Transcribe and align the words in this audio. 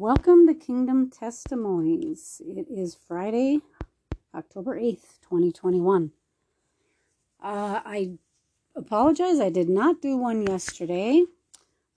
Welcome 0.00 0.46
to 0.46 0.54
Kingdom 0.54 1.10
Testimonies. 1.10 2.40
It 2.46 2.68
is 2.70 2.94
Friday, 2.94 3.62
October 4.32 4.78
8th, 4.78 5.18
2021. 5.22 6.12
Uh, 7.42 7.80
I 7.84 8.12
apologize, 8.76 9.40
I 9.40 9.50
did 9.50 9.68
not 9.68 10.00
do 10.00 10.16
one 10.16 10.46
yesterday. 10.46 11.24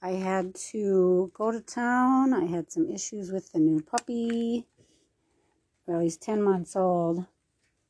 I 0.02 0.14
had 0.14 0.56
to 0.72 1.32
go 1.36 1.52
to 1.52 1.62
town. 1.62 2.34
I 2.34 2.46
had 2.46 2.72
some 2.72 2.90
issues 2.90 3.32
with 3.32 3.52
the 3.52 3.60
new 3.60 3.82
puppy. 3.82 4.66
Well, 5.86 6.00
he's 6.00 6.18
10 6.18 6.42
months 6.42 6.76
old, 6.76 7.28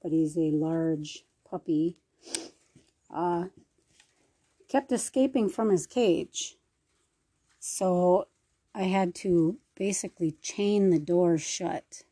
but 0.03 0.11
he's 0.11 0.37
a 0.37 0.51
large 0.51 1.23
puppy. 1.49 1.95
Uh, 3.09 3.45
kept 4.67 4.91
escaping 4.91 5.47
from 5.47 5.69
his 5.69 5.87
cage. 5.87 6.57
So 7.59 8.27
I 8.75 8.83
had 8.83 9.15
to 9.15 9.57
basically 9.75 10.31
chain 10.41 10.89
the 10.89 10.99
door 10.99 11.37
shut. 11.37 12.03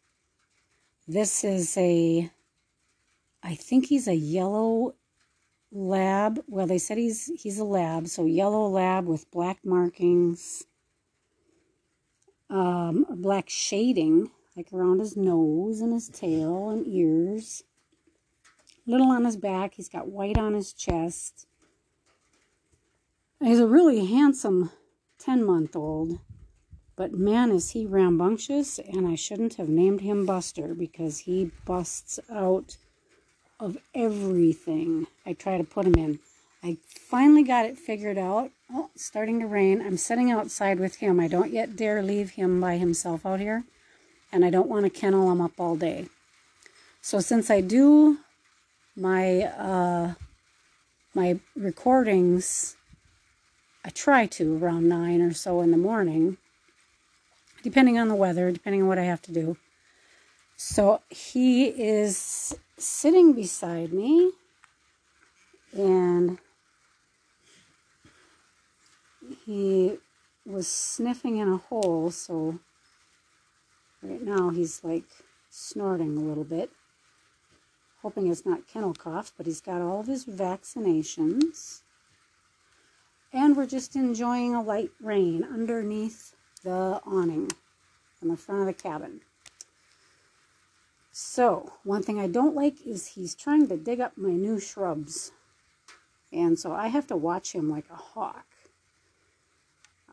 This 1.08 1.44
is 1.44 1.76
a, 1.78 2.32
I 3.42 3.56
think 3.56 3.88
he's 3.88 4.08
a 4.08 4.16
yellow 4.16 4.96
lab. 5.72 6.40
Well, 6.48 6.68
they 6.68 6.78
said 6.78 6.98
he's 6.98 7.32
he's 7.42 7.60
a 7.60 7.64
lab, 7.64 8.08
so 8.08 8.26
yellow 8.26 8.68
lab 8.68 9.08
with 9.08 9.32
black 9.32 9.60
markings, 9.64 10.66
um, 12.50 13.06
or 13.10 13.16
black 13.16 13.50
shading, 13.50 14.32
like 14.56 14.72
around 14.74 15.00
his 15.00 15.16
nose 15.16 15.82
and 15.82 15.94
his 15.94 16.10
tail 16.10 16.70
and 16.70 16.88
ears. 16.88 17.64
Little 18.86 19.12
on 19.12 19.26
his 19.26 19.38
back. 19.38 19.76
He's 19.76 19.90
got 19.90 20.08
white 20.08 20.38
on 20.38 20.54
his 20.54 20.74
chest. 20.74 21.46
He's 23.40 23.60
a 23.60 23.68
really 23.68 24.06
handsome 24.06 24.72
10 25.20 25.46
month 25.46 25.76
old. 25.76 26.20
But 27.00 27.14
man, 27.14 27.52
is 27.52 27.70
he 27.70 27.86
rambunctious, 27.86 28.78
and 28.78 29.08
I 29.08 29.16
shouldn't 29.16 29.54
have 29.54 29.70
named 29.70 30.02
him 30.02 30.26
Buster 30.26 30.74
because 30.74 31.20
he 31.20 31.50
busts 31.64 32.20
out 32.30 32.76
of 33.58 33.78
everything 33.96 35.08
I 35.26 35.32
try 35.32 35.58
to 35.58 35.64
put 35.64 35.86
him 35.86 35.96
in. 35.96 36.20
I 36.62 36.76
finally 37.10 37.44
got 37.44 37.66
it 37.66 37.78
figured 37.78 38.18
out. 38.18 38.52
Oh, 38.70 38.90
it's 38.94 39.06
starting 39.06 39.40
to 39.40 39.48
rain. 39.48 39.82
I'm 39.82 39.96
sitting 39.96 40.30
outside 40.30 40.78
with 40.78 40.98
him. 40.98 41.22
I 41.22 41.30
don't 41.30 41.54
yet 41.54 41.78
dare 41.78 42.04
leave 42.04 42.32
him 42.32 42.60
by 42.60 42.76
himself 42.76 43.26
out 43.26 43.40
here, 43.40 43.64
and 44.30 44.44
I 44.44 44.50
don't 44.50 44.68
want 44.68 44.84
to 44.84 44.90
kennel 44.90 45.32
him 45.32 45.40
up 45.40 45.58
all 45.58 45.78
day. 45.78 46.08
So 47.02 47.22
since 47.22 47.50
I 47.50 47.62
do 47.62 48.18
my 48.98 49.44
uh, 49.44 50.16
my 51.14 51.40
recordings, 51.56 52.76
I 53.86 53.90
try 53.90 54.26
to 54.26 54.58
around 54.58 54.90
nine 54.90 55.22
or 55.22 55.34
so 55.34 55.62
in 55.62 55.72
the 55.72 55.78
morning 55.78 56.36
depending 57.64 57.98
on 57.98 58.08
the 58.08 58.16
weather, 58.16 58.52
depending 58.52 58.82
on 58.84 58.88
what 58.88 58.98
I 58.98 59.04
have 59.04 59.22
to 59.24 59.32
do. 59.32 59.58
So 60.56 61.02
he 61.10 61.68
is 61.68 62.56
sitting 62.78 63.34
beside 63.34 63.94
me 63.94 64.32
and 65.72 66.38
he 69.46 69.98
was 70.46 70.68
sniffing 70.68 71.38
in 71.38 71.48
a 71.48 71.58
hole, 71.58 72.12
so 72.12 72.60
right 74.02 74.22
now 74.22 74.50
he's 74.50 74.84
like 74.84 75.06
snorting 75.50 76.18
a 76.18 76.22
little 76.22 76.44
bit, 76.44 76.72
hoping 78.02 78.28
it's 78.28 78.46
not 78.46 78.68
kennel 78.68 78.94
cough, 78.94 79.32
but 79.38 79.46
he's 79.46 79.62
got 79.62 79.82
all 79.82 80.00
of 80.00 80.08
his 80.08 80.26
vaccinations. 80.26 81.82
And 83.32 83.56
we're 83.56 83.68
just 83.68 83.96
enjoying 83.96 84.56
a 84.56 84.64
light 84.64 84.90
rain 85.00 85.44
underneath 85.44 86.36
the 86.64 87.02
awning 87.06 87.52
on 88.22 88.30
the 88.30 88.38
front 88.38 88.62
of 88.62 88.68
the 88.68 88.74
cabin. 88.74 89.22
So, 91.12 91.74
one 91.84 92.04
thing 92.04 92.20
I 92.20 92.28
don't 92.28 92.56
like 92.56 92.86
is 92.86 93.08
he's 93.08 93.36
trying 93.36 93.68
to 93.68 93.78
dig 93.78 94.00
up 94.00 94.18
my 94.18 94.32
new 94.32 94.60
shrubs. 94.60 95.32
And 96.32 96.58
so 96.58 96.72
I 96.72 96.88
have 96.88 97.08
to 97.08 97.18
watch 97.18 97.54
him 97.54 97.70
like 97.70 97.86
a 97.90 97.96
hawk. 97.96 98.46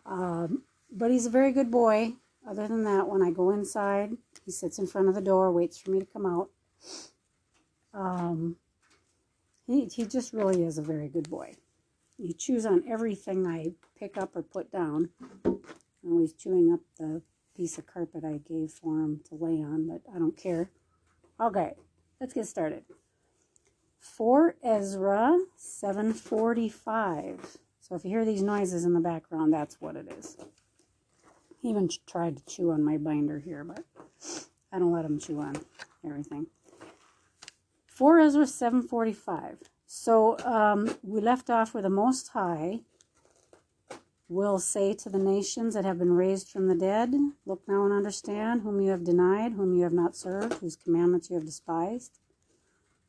Um, 0.04 0.62
but 0.90 1.10
he's 1.10 1.26
a 1.26 1.30
very 1.30 1.52
good 1.52 1.70
boy. 1.70 2.14
Other 2.48 2.66
than 2.68 2.84
that, 2.84 3.08
when 3.08 3.22
I 3.22 3.30
go 3.30 3.50
inside, 3.50 4.16
he 4.44 4.52
sits 4.52 4.78
in 4.78 4.86
front 4.86 5.08
of 5.08 5.14
the 5.14 5.20
door, 5.20 5.50
waits 5.50 5.78
for 5.78 5.90
me 5.90 5.98
to 5.98 6.06
come 6.06 6.26
out. 6.26 6.48
Um, 7.92 8.56
he, 9.66 9.86
he 9.86 10.06
just 10.06 10.32
really 10.32 10.62
is 10.62 10.78
a 10.78 10.82
very 10.82 11.08
good 11.08 11.28
boy. 11.28 11.54
He 12.18 12.32
chews 12.32 12.64
on 12.64 12.84
everything 12.88 13.46
I 13.46 13.72
pick 13.98 14.16
up 14.16 14.36
or 14.36 14.42
put 14.42 14.70
down. 14.70 15.10
Oh, 16.04 16.20
he's 16.20 16.32
chewing 16.32 16.72
up 16.72 16.80
the 16.98 17.22
piece 17.56 17.78
of 17.78 17.86
carpet 17.86 18.24
I 18.24 18.38
gave 18.38 18.70
for 18.70 19.00
him 19.00 19.20
to 19.28 19.34
lay 19.34 19.62
on, 19.62 19.88
but 19.88 20.02
I 20.14 20.18
don't 20.18 20.36
care. 20.36 20.70
Okay, 21.40 21.74
let's 22.20 22.32
get 22.32 22.46
started. 22.46 22.84
For 23.98 24.56
Ezra 24.62 25.38
745. 25.56 27.58
So 27.80 27.94
if 27.94 28.04
you 28.04 28.10
hear 28.10 28.24
these 28.24 28.42
noises 28.42 28.84
in 28.84 28.94
the 28.94 29.00
background, 29.00 29.52
that's 29.52 29.80
what 29.80 29.96
it 29.96 30.12
is. 30.18 30.36
He 31.60 31.70
even 31.70 31.88
tried 32.06 32.36
to 32.36 32.44
chew 32.44 32.70
on 32.70 32.84
my 32.84 32.96
binder 32.96 33.38
here, 33.38 33.64
but 33.64 33.84
I 34.72 34.78
don't 34.78 34.92
let 34.92 35.04
him 35.04 35.18
chew 35.18 35.40
on 35.40 35.56
everything. 36.04 36.46
For 37.86 38.20
Ezra 38.20 38.46
745. 38.46 39.58
So 39.86 40.38
um, 40.40 40.96
we 41.02 41.20
left 41.20 41.48
off 41.48 41.74
with 41.74 41.84
the 41.84 41.90
Most 41.90 42.28
High 42.28 42.80
will 44.28 44.58
say 44.58 44.92
to 44.92 45.08
the 45.08 45.18
nations 45.18 45.74
that 45.74 45.84
have 45.84 45.98
been 45.98 46.12
raised 46.12 46.48
from 46.48 46.68
the 46.68 46.74
dead, 46.74 47.14
Look 47.44 47.62
now 47.68 47.84
and 47.84 47.92
understand, 47.92 48.62
whom 48.62 48.80
you 48.80 48.90
have 48.90 49.04
denied, 49.04 49.52
whom 49.52 49.74
you 49.74 49.84
have 49.84 49.92
not 49.92 50.16
served, 50.16 50.54
whose 50.54 50.76
commandments 50.76 51.30
you 51.30 51.36
have 51.36 51.46
despised. 51.46 52.18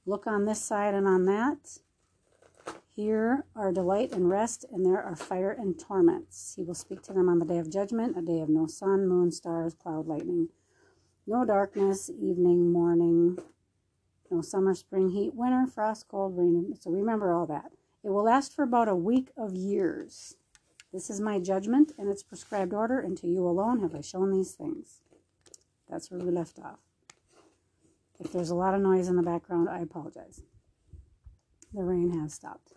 Look 0.06 0.28
on 0.28 0.46
this 0.46 0.62
side 0.62 0.94
and 0.94 1.08
on 1.08 1.26
that. 1.26 1.80
Here 2.96 3.46
are 3.56 3.72
delight 3.72 4.12
and 4.12 4.30
rest, 4.30 4.66
and 4.72 4.86
there 4.86 5.02
are 5.02 5.16
fire 5.16 5.52
and 5.52 5.80
torments. 5.80 6.54
He 6.56 6.64
will 6.64 6.74
speak 6.74 7.02
to 7.04 7.14
them 7.14 7.30
on 7.30 7.40
the 7.40 7.46
day 7.46 7.58
of 7.58 7.72
judgment, 7.72 8.18
a 8.18 8.22
day 8.22 8.40
of 8.40 8.50
no 8.50 8.66
sun, 8.68 9.08
moon, 9.08 9.32
stars, 9.32 9.74
cloud, 9.76 10.08
lightning, 10.08 10.50
no 11.28 11.46
darkness, 11.46 12.10
evening, 12.10 12.72
morning, 12.72 13.38
no 14.32 14.42
summer, 14.42 14.74
spring, 14.74 15.10
heat, 15.10 15.36
winter, 15.36 15.68
frost, 15.68 16.08
cold, 16.08 16.38
rain. 16.38 16.74
So 16.80 16.90
remember 16.90 17.34
all 17.34 17.46
that. 17.48 17.72
It 18.04 18.10
will 18.10 18.24
last 18.24 18.56
for 18.56 18.64
about 18.64 18.88
a 18.88 18.96
week 18.96 19.30
of 19.38 19.54
years. 19.54 20.36
This 20.98 21.12
is 21.12 21.22
my 21.22 21.38
judgment 21.38 21.92
and 22.00 22.10
its 22.10 22.24
prescribed 22.24 22.74
order, 22.74 23.00
and 23.00 23.16
to 23.20 23.28
you 23.28 23.48
alone 23.48 23.82
have 23.82 23.94
I 23.94 24.02
shown 24.02 24.32
these 24.32 24.54
things. 24.54 25.02
That's 25.88 26.10
where 26.10 26.20
we 26.20 26.32
left 26.32 26.58
off. 26.58 26.80
If 28.20 28.32
there's 28.32 28.50
a 28.50 28.56
lot 28.56 28.74
of 28.74 28.82
noise 28.82 29.08
in 29.08 29.16
the 29.16 29.22
background, 29.22 29.70
I 29.70 29.82
apologize. 29.82 30.42
The 31.72 31.84
rain 31.84 32.20
has 32.20 32.34
stopped. 32.34 32.74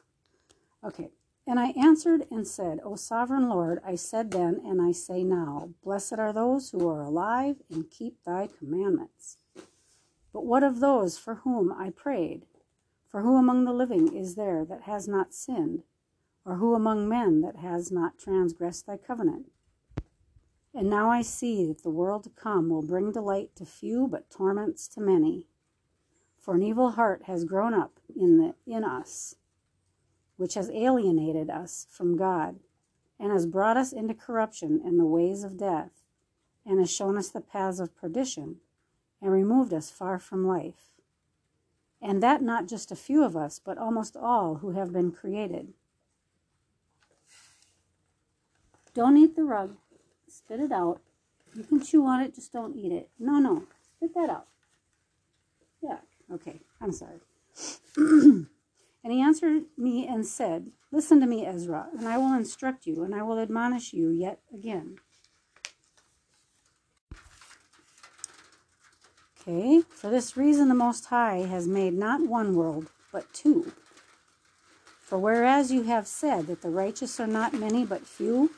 Okay. 0.85 1.09
And 1.47 1.59
I 1.59 1.71
answered 1.71 2.27
and 2.31 2.47
said, 2.47 2.81
O 2.85 2.95
sovereign 2.95 3.49
Lord, 3.49 3.81
I 3.87 3.95
said 3.95 4.33
then, 4.33 4.61
and 4.67 4.83
I 4.83 4.93
say 4.93 5.25
now, 5.25 5.71
Blessed 5.83 6.19
are 6.19 6.35
those 6.35 6.73
who 6.73 6.91
are 6.91 7.01
alive 7.01 7.63
and 7.71 7.91
keep 7.91 8.23
thy 8.25 8.49
commandments. 8.59 9.39
But 10.31 10.45
what 10.45 10.63
of 10.63 10.81
those 10.81 11.17
for 11.17 11.37
whom 11.37 11.73
I 11.73 11.89
prayed? 11.89 12.45
For 13.09 13.23
who 13.23 13.39
among 13.39 13.65
the 13.65 13.73
living 13.73 14.15
is 14.15 14.35
there 14.35 14.67
that 14.67 14.83
has 14.83 15.09
not 15.09 15.33
sinned? 15.33 15.85
Or 16.45 16.57
who 16.57 16.75
among 16.75 17.09
men 17.09 17.41
that 17.43 17.57
has 17.57 17.91
not 17.91 18.19
transgressed 18.19 18.87
thy 18.87 18.97
covenant? 18.97 19.51
And 20.73 20.89
now 20.89 21.11
I 21.11 21.23
see 21.23 21.67
that 21.67 21.83
the 21.83 21.91
world 21.91 22.25
to 22.25 22.31
come 22.31 22.69
will 22.69 22.83
bring 22.83 23.13
delight 23.13 23.57
to 23.57 23.67
few, 23.67 24.07
but 24.07 24.31
torments 24.31 24.87
to 24.89 25.01
many. 25.01 25.47
For 26.39 26.55
an 26.55 26.63
evil 26.63 26.93
heart 26.93 27.25
has 27.25 27.45
grown 27.45 27.75
up 27.75 27.99
in, 28.15 28.39
the, 28.39 28.55
in 28.67 28.85
us, 28.85 29.35
which 30.37 30.55
has 30.55 30.71
alienated 30.71 31.51
us 31.51 31.87
from 31.91 32.17
God, 32.17 32.61
and 33.19 33.33
has 33.33 33.47
brought 33.47 33.77
us 33.77 33.93
into 33.93 34.15
corruption 34.15 34.81
and 34.85 34.99
the 34.99 35.05
ways 35.05 35.43
of 35.43 35.59
death, 35.59 35.91
and 36.65 36.79
has 36.79 36.91
shown 36.91 37.19
us 37.19 37.29
the 37.29 37.41
paths 37.41 37.81
of 37.81 37.97
perdition, 37.97 38.57
and 39.21 39.33
removed 39.33 39.75
us 39.75 39.91
far 39.91 40.19
from 40.19 40.47
life. 40.47 40.93
And 42.01 42.23
that 42.23 42.43
not 42.43 42.67
just 42.67 42.91
a 42.91 42.97
few 42.97 43.23
of 43.23 43.37
us, 43.37 43.61
but 43.63 43.77
almost 43.77 44.17
all 44.17 44.57
who 44.57 44.71
have 44.71 44.93
been 44.93 45.11
created. 45.11 45.75
Don't 48.95 49.17
eat 49.17 49.37
the 49.37 49.45
rug. 49.45 49.77
Spit 50.29 50.61
it 50.61 50.73
out. 50.73 51.01
You 51.55 51.65
can 51.65 51.83
chew 51.83 52.07
on 52.07 52.21
it, 52.21 52.35
just 52.35 52.53
don't 52.53 52.77
eat 52.77 52.93
it. 52.93 53.11
No, 53.19 53.39
no. 53.39 53.65
Spit 53.97 54.15
that 54.15 54.31
out. 54.31 54.47
Yeah. 55.83 55.99
Okay. 56.33 56.61
I'm 56.81 56.93
sorry. 56.93 57.21
and 57.97 58.47
he 59.05 59.21
answered 59.21 59.65
me 59.77 60.07
and 60.07 60.27
said, 60.27 60.71
Listen 60.93 61.21
to 61.21 61.27
me, 61.27 61.47
Ezra, 61.47 61.87
and 61.97 62.09
I 62.09 62.19
will 62.19 62.33
instruct 62.33 62.87
you, 62.87 63.05
and 63.05 63.15
I 63.15 63.23
will 63.23 63.39
admonish 63.39 63.93
you 63.93 64.11
yet 64.11 64.41
again. 64.53 64.97
Okay, 69.41 69.83
for 69.89 70.11
this 70.11 70.37
reason 70.37 70.69
the 70.69 70.75
Most 70.75 71.07
High 71.07 71.47
has 71.49 71.67
made 71.67 71.95
not 71.95 72.27
one 72.27 72.55
world, 72.55 72.91
but 73.13 73.33
two. 73.33 73.73
For 75.01 75.19
whereas 75.19 75.73
you 75.73 75.85
have 75.85 76.07
said 76.07 76.47
that 76.49 76.61
the 76.61 76.71
righteous 76.71 77.19
are 77.19 77.27
not 77.27 77.55
many 77.55 77.85
but 77.85 78.07
few, 78.07 78.51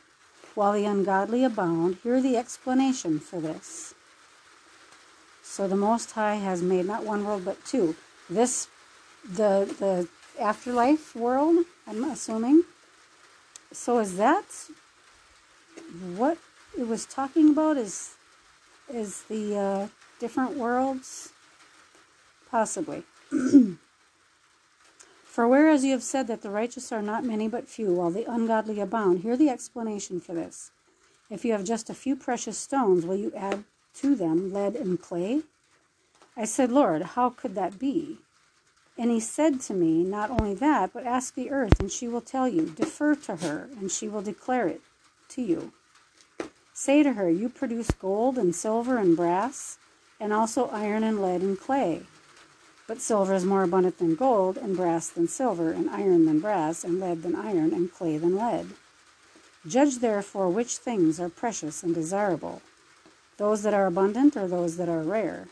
while 0.55 0.73
the 0.73 0.85
ungodly 0.85 1.45
abound. 1.45 1.99
Hear 2.03 2.21
the 2.21 2.37
explanation 2.37 3.19
for 3.19 3.41
this. 3.41 3.95
So 5.43 5.69
the 5.69 5.77
Most 5.77 6.13
High 6.13 6.37
has 6.37 6.63
made 6.63 6.87
not 6.87 7.05
one 7.05 7.25
world 7.25 7.45
but 7.45 7.65
two. 7.65 7.97
This, 8.31 8.69
the 9.25 9.69
the 9.79 10.09
afterlife 10.41 11.15
world. 11.15 11.65
I'm 11.87 12.05
assuming. 12.05 12.65
So 13.73 13.99
is 13.99 14.17
that 14.17 14.45
what 16.17 16.39
it 16.79 16.87
was 16.87 17.05
talking 17.05 17.51
about? 17.51 17.77
Is 17.77 18.15
is 18.93 19.23
the 19.23 19.57
uh, 19.57 19.89
different 20.21 20.57
worlds? 20.57 21.33
Possibly. 22.51 23.03
For 25.33 25.49
whereas 25.49 25.83
you 25.83 25.93
have 25.93 26.03
said 26.03 26.27
that 26.27 26.43
the 26.43 26.51
righteous 26.51 26.93
are 26.93 27.01
not 27.01 27.25
many 27.25 27.49
but 27.49 27.67
few, 27.67 27.95
while 27.95 28.11
the 28.11 28.31
ungodly 28.31 28.79
abound, 28.81 29.21
hear 29.21 29.35
the 29.35 29.49
explanation 29.49 30.21
for 30.21 30.35
this. 30.35 30.73
If 31.31 31.43
you 31.43 31.53
have 31.53 31.65
just 31.65 31.89
a 31.89 31.95
few 31.95 32.17
precious 32.17 32.59
stones, 32.59 33.07
will 33.07 33.17
you 33.17 33.33
add 33.35 33.65
to 33.95 34.15
them 34.15 34.53
lead 34.53 34.77
and 34.77 35.01
clay? 35.01 35.41
I 36.37 36.45
said, 36.45 36.71
Lord, 36.71 37.01
how 37.01 37.31
could 37.31 37.55
that 37.55 37.79
be? 37.79 38.19
And 38.99 39.11
he 39.11 39.21
said 39.21 39.63
to 39.63 39.73
me, 39.73 40.05
Not 40.05 40.29
only 40.29 40.53
that, 40.57 40.93
but 40.93 41.07
ask 41.07 41.35
the 41.35 41.51
earth, 41.51 41.81
and 41.81 41.91
she 41.91 42.09
will 42.09 42.21
tell 42.21 42.47
you. 42.47 42.67
Defer 42.67 43.15
to 43.15 43.37
her, 43.37 43.71
and 43.81 43.91
she 43.91 44.09
will 44.09 44.21
declare 44.21 44.69
it 44.69 44.83
to 45.31 45.41
you. 45.41 45.73
Say 46.75 47.03
to 47.03 47.15
her, 47.15 47.31
You 47.31 47.49
produce 47.49 47.91
gold 47.91 48.37
and 48.37 48.55
silver 48.55 48.99
and 48.99 49.17
brass, 49.17 49.79
and 50.21 50.31
also 50.31 50.69
iron 50.69 51.03
and 51.03 51.23
lead 51.23 51.41
and 51.41 51.59
clay. 51.59 52.03
But 52.93 53.01
silver 53.01 53.33
is 53.33 53.47
more 53.47 53.63
abundant 53.63 53.97
than 53.97 54.17
gold, 54.17 54.59
and 54.59 54.77
brass 54.77 55.09
than 55.09 55.27
silver, 55.27 55.71
and 55.73 55.89
iron 55.89 56.27
than 56.27 56.41
brass, 56.41 56.85
and 56.85 57.01
lead 57.01 57.23
than 57.23 57.35
iron, 57.35 57.73
and 57.73 57.91
clay 57.91 58.19
than 58.19 58.37
lead. 58.37 58.75
Judge 59.67 60.01
therefore 60.01 60.51
which 60.51 60.77
things 60.77 61.19
are 61.19 61.31
precious 61.31 61.83
and 61.83 61.95
desirable, 61.95 62.61
those 63.39 63.63
that 63.63 63.73
are 63.73 63.87
abundant 63.87 64.37
or 64.37 64.47
those 64.47 64.77
that 64.77 64.91
are 64.91 65.01
rare. 65.01 65.49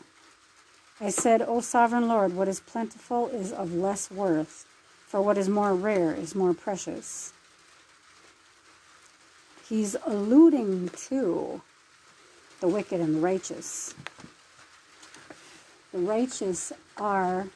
I 0.99 1.09
said, 1.09 1.41
O 1.41 1.61
sovereign 1.61 2.07
Lord, 2.07 2.35
what 2.35 2.47
is 2.47 2.59
plentiful 2.59 3.29
is 3.29 3.51
of 3.51 3.73
less 3.73 4.11
worth, 4.11 4.67
for 5.07 5.19
what 5.19 5.35
is 5.39 5.49
more 5.49 5.73
rare 5.73 6.13
is 6.13 6.35
more 6.35 6.53
precious. 6.53 7.33
He's 9.67 9.95
alluding 10.05 10.89
to 11.07 11.63
the 12.59 12.67
wicked 12.67 13.01
and 13.01 13.15
the 13.15 13.19
righteous 13.19 13.95
the 15.91 15.99
righteous 15.99 16.71
are 16.97 17.47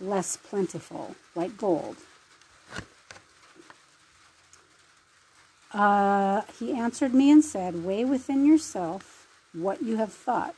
less 0.00 0.36
plentiful, 0.36 1.14
like 1.34 1.56
gold. 1.56 1.96
Uh, 5.72 6.42
he 6.58 6.72
answered 6.72 7.14
me 7.14 7.30
and 7.30 7.44
said, 7.44 7.84
Weigh 7.84 8.04
within 8.04 8.44
yourself 8.44 9.26
what 9.52 9.82
you 9.82 9.96
have 9.96 10.12
thought. 10.12 10.54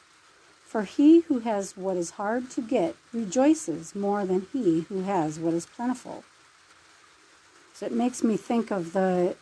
For 0.64 0.82
he 0.82 1.20
who 1.20 1.40
has 1.40 1.76
what 1.76 1.96
is 1.96 2.12
hard 2.12 2.50
to 2.50 2.60
get 2.60 2.96
rejoices 3.12 3.94
more 3.94 4.26
than 4.26 4.48
he 4.52 4.80
who 4.88 5.02
has 5.02 5.38
what 5.38 5.54
is 5.54 5.66
plentiful. 5.66 6.24
So 7.74 7.86
it 7.86 7.92
makes 7.92 8.24
me 8.24 8.36
think 8.36 8.72
of 8.72 8.92
the 8.92 9.36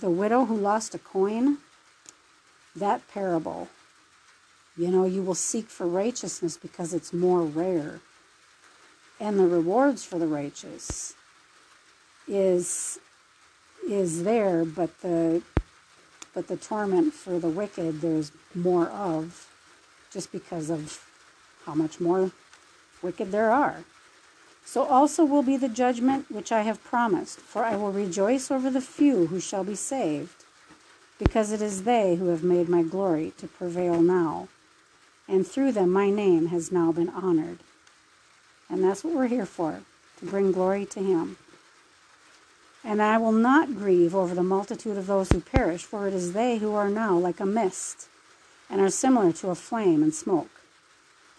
the 0.00 0.08
widow 0.08 0.44
who 0.46 0.56
lost 0.56 0.94
a 0.94 0.98
coin. 0.98 1.58
That 2.74 3.06
parable 3.08 3.68
you 4.78 4.92
know, 4.92 5.04
you 5.04 5.22
will 5.22 5.34
seek 5.34 5.68
for 5.68 5.86
righteousness 5.86 6.56
because 6.56 6.94
it's 6.94 7.12
more 7.12 7.42
rare. 7.42 8.00
And 9.18 9.38
the 9.38 9.48
rewards 9.48 10.04
for 10.04 10.20
the 10.20 10.28
righteous 10.28 11.14
is 12.28 13.00
is 13.88 14.22
there, 14.22 14.64
but 14.64 15.00
the 15.00 15.42
but 16.32 16.46
the 16.46 16.56
torment 16.56 17.12
for 17.12 17.40
the 17.40 17.48
wicked 17.48 18.00
there's 18.00 18.30
more 18.54 18.86
of 18.86 19.48
just 20.12 20.30
because 20.30 20.70
of 20.70 21.04
how 21.66 21.74
much 21.74 21.98
more 21.98 22.30
wicked 23.02 23.32
there 23.32 23.50
are. 23.50 23.82
So 24.64 24.84
also 24.84 25.24
will 25.24 25.42
be 25.42 25.56
the 25.56 25.68
judgment 25.68 26.30
which 26.30 26.52
I 26.52 26.62
have 26.62 26.84
promised, 26.84 27.40
for 27.40 27.64
I 27.64 27.74
will 27.74 27.90
rejoice 27.90 28.50
over 28.50 28.70
the 28.70 28.80
few 28.80 29.26
who 29.26 29.40
shall 29.40 29.64
be 29.64 29.74
saved, 29.74 30.44
because 31.18 31.50
it 31.50 31.62
is 31.62 31.82
they 31.82 32.14
who 32.16 32.28
have 32.28 32.44
made 32.44 32.68
my 32.68 32.82
glory 32.82 33.32
to 33.38 33.48
prevail 33.48 34.00
now 34.00 34.46
and 35.28 35.46
through 35.46 35.72
them 35.72 35.92
my 35.92 36.10
name 36.10 36.46
has 36.46 36.72
now 36.72 36.90
been 36.90 37.10
honored. 37.10 37.58
And 38.70 38.82
that's 38.82 39.04
what 39.04 39.14
we're 39.14 39.28
here 39.28 39.46
for, 39.46 39.82
to 40.18 40.26
bring 40.26 40.52
glory 40.52 40.86
to 40.86 41.00
Him. 41.00 41.36
And 42.84 43.02
I 43.02 43.18
will 43.18 43.32
not 43.32 43.76
grieve 43.76 44.14
over 44.14 44.34
the 44.34 44.42
multitude 44.42 44.96
of 44.96 45.06
those 45.06 45.30
who 45.30 45.40
perish, 45.40 45.82
for 45.82 46.08
it 46.08 46.14
is 46.14 46.32
they 46.32 46.58
who 46.58 46.74
are 46.74 46.88
now 46.88 47.16
like 47.16 47.40
a 47.40 47.46
mist, 47.46 48.08
and 48.70 48.80
are 48.80 48.90
similar 48.90 49.32
to 49.32 49.50
a 49.50 49.54
flame 49.54 50.02
and 50.02 50.14
smoke. 50.14 50.50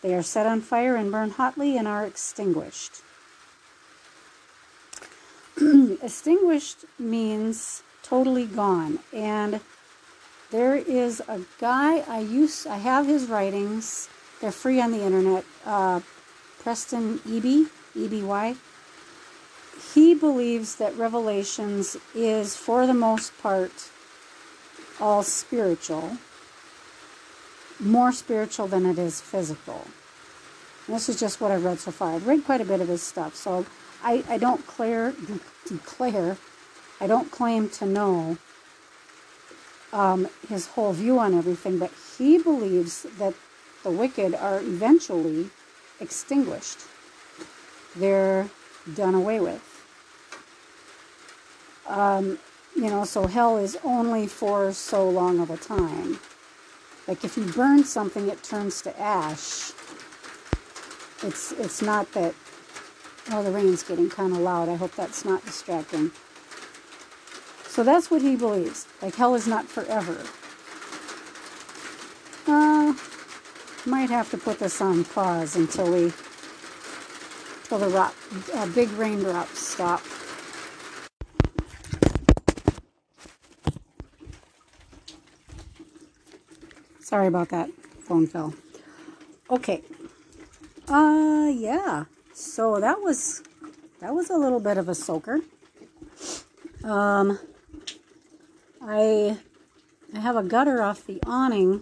They 0.02 0.14
are 0.14 0.24
set 0.24 0.46
on 0.46 0.62
fire 0.62 0.96
and 0.96 1.12
burn 1.12 1.32
hotly 1.32 1.78
and 1.78 1.88
are 1.88 2.06
extinguished. 2.06 3.02
extinguished 6.02 6.86
means 6.98 7.84
totally 8.02 8.46
gone. 8.46 9.00
And 9.12 9.60
there 10.52 10.76
is 10.76 11.22
a 11.28 11.42
guy 11.60 12.00
I 12.00 12.20
use. 12.20 12.66
I 12.66 12.78
have 12.78 13.06
his 13.06 13.28
writings. 13.28 14.10
They're 14.42 14.52
free 14.52 14.82
on 14.82 14.92
the 14.92 15.04
internet. 15.04 15.46
Uh, 15.66 16.02
Preston 16.64 17.20
Eby, 17.20 17.70
E-B-Y. 17.96 18.56
He 19.94 20.14
believes 20.14 20.76
that 20.76 20.98
Revelations 20.98 21.98
is, 22.14 22.56
for 22.56 22.86
the 22.86 22.94
most 22.94 23.38
part, 23.42 23.90
all 25.00 25.24
spiritual, 25.24 26.18
more 27.80 28.12
spiritual 28.12 28.68
than 28.68 28.86
it 28.86 29.00
is 29.00 29.22
physical. 29.22 29.86
And 30.86 30.96
this 30.96 31.08
is 31.08 31.20
just 31.20 31.40
what 31.40 31.52
I've 31.52 31.64
read 31.64 31.80
so 31.80 31.92
far. 31.92 32.16
I've 32.16 32.28
read 32.28 32.44
quite 32.44 32.62
a 32.62 32.66
bit 32.66 32.82
of 32.82 32.88
his 32.88 33.02
stuff, 33.02 33.36
so 33.36 33.66
I, 34.04 34.24
I 34.28 34.38
don't 34.38 34.66
declare, 34.66 35.14
declare, 35.66 36.38
I 37.00 37.08
don't 37.08 37.32
claim 37.32 37.70
to 37.70 37.86
know 37.86 38.38
um, 39.92 40.28
his 40.48 40.68
whole 40.68 40.94
view 40.94 41.20
on 41.20 41.34
everything, 41.34 41.80
but 41.80 41.92
he 42.18 42.38
believes 42.38 43.04
that 43.18 43.34
the 43.84 43.90
wicked 43.90 44.36
are 44.36 44.60
eventually 44.60 45.50
extinguished. 46.00 46.80
They're 47.96 48.50
done 48.94 49.16
away 49.16 49.40
with. 49.40 49.66
Um, 51.88 52.40
you 52.76 52.90
know, 52.90 53.04
so 53.04 53.28
hell 53.28 53.58
is 53.58 53.78
only 53.84 54.28
for 54.28 54.72
so 54.74 55.10
long 55.10 55.40
of 55.40 55.50
a 55.50 55.58
time. 55.58 56.20
Like 57.08 57.24
if 57.24 57.36
you 57.36 57.46
burn 57.46 57.84
something, 57.84 58.30
it 58.30 58.44
turns 58.44 58.82
to 58.84 59.00
ash. 59.00 59.72
It's 61.24 61.52
it's 61.54 61.82
not 61.82 62.12
that. 62.14 62.36
Oh, 63.32 63.44
the 63.44 63.52
rain's 63.52 63.84
getting 63.84 64.10
kind 64.10 64.32
of 64.32 64.40
loud. 64.40 64.70
I 64.70 64.76
hope 64.76 64.96
that's 64.96 65.26
not 65.26 65.46
distracting. 65.46 66.12
So 67.70 67.84
that's 67.84 68.10
what 68.10 68.22
he 68.22 68.36
believes. 68.36 68.88
Like 69.02 69.16
hell 69.16 69.36
is 69.36 69.48
not 69.48 69.66
forever. 69.66 70.18
Uh, 72.48 72.94
might 73.86 74.10
have 74.10 74.30
to 74.32 74.38
put 74.38 74.60
this 74.60 74.82
on 74.82 75.06
pause 75.06 75.56
until 75.56 75.90
we, 75.94 76.12
until 77.62 77.78
the 77.78 77.88
rock, 77.90 78.16
uh, 78.56 78.66
big 78.74 78.90
raindrops 78.92 79.60
stop. 79.60 80.02
Sorry 87.00 87.28
about 87.28 87.50
that. 87.50 87.70
Phone 88.02 88.28
fell. 88.28 88.54
Okay. 89.50 89.84
Uh, 90.88 91.52
yeah. 91.54 92.06
So 92.34 92.80
that 92.80 93.00
was, 93.02 93.44
that 94.02 94.14
was 94.14 94.32
a 94.32 94.38
little 94.38 94.60
bit 94.60 94.78
of 94.78 94.90
a 94.90 94.96
soaker. 94.96 95.40
Um, 96.84 97.38
I, 98.82 99.38
I 100.16 100.20
have 100.20 100.36
a 100.36 100.44
gutter 100.44 100.82
off 100.82 101.06
the 101.06 101.20
awning. 101.26 101.82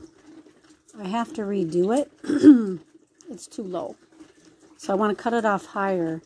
I 1.00 1.08
have 1.08 1.34
to 1.34 1.42
redo 1.44 1.98
it. 1.98 2.12
it's 3.30 3.48
too 3.48 3.63
low. 3.63 3.96
So 4.77 4.94
I 4.94 4.96
want 4.96 5.16
to 5.16 5.22
cut 5.22 5.34
it 5.34 5.46
off 5.46 5.68
higher 5.68 6.22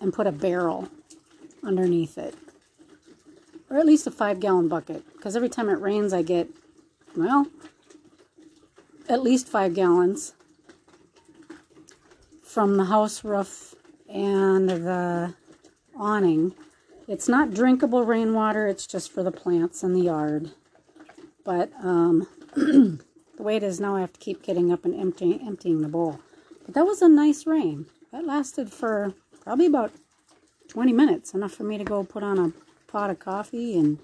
and 0.00 0.12
put 0.12 0.26
a 0.26 0.32
barrel 0.32 0.88
underneath 1.64 2.18
it. 2.18 2.34
Or 3.68 3.78
at 3.78 3.86
least 3.86 4.06
a 4.06 4.10
five 4.10 4.40
gallon 4.40 4.68
bucket. 4.68 5.04
Because 5.12 5.36
every 5.36 5.48
time 5.48 5.68
it 5.68 5.80
rains, 5.80 6.12
I 6.12 6.22
get, 6.22 6.48
well, 7.16 7.46
at 9.08 9.22
least 9.22 9.48
five 9.48 9.74
gallons 9.74 10.34
from 12.42 12.76
the 12.76 12.84
house 12.84 13.22
roof 13.24 13.74
and 14.08 14.68
the 14.68 15.34
awning. 15.96 16.54
It's 17.10 17.28
not 17.28 17.52
drinkable 17.52 18.04
rainwater, 18.04 18.68
it's 18.68 18.86
just 18.86 19.10
for 19.10 19.24
the 19.24 19.32
plants 19.32 19.82
in 19.82 19.94
the 19.94 20.02
yard. 20.02 20.52
But 21.44 21.72
um, 21.82 22.28
the 22.54 23.02
way 23.36 23.56
it 23.56 23.64
is 23.64 23.80
now, 23.80 23.96
I 23.96 24.00
have 24.00 24.12
to 24.12 24.20
keep 24.20 24.44
getting 24.44 24.70
up 24.70 24.84
and 24.84 24.94
emptying, 24.94 25.44
emptying 25.44 25.82
the 25.82 25.88
bowl. 25.88 26.20
But 26.64 26.74
that 26.74 26.86
was 26.86 27.02
a 27.02 27.08
nice 27.08 27.48
rain. 27.48 27.86
That 28.12 28.24
lasted 28.24 28.72
for 28.72 29.12
probably 29.40 29.66
about 29.66 29.90
20 30.68 30.92
minutes, 30.92 31.34
enough 31.34 31.50
for 31.50 31.64
me 31.64 31.78
to 31.78 31.82
go 31.82 32.04
put 32.04 32.22
on 32.22 32.38
a 32.38 32.52
pot 32.86 33.10
of 33.10 33.18
coffee 33.18 33.76
and 33.76 33.98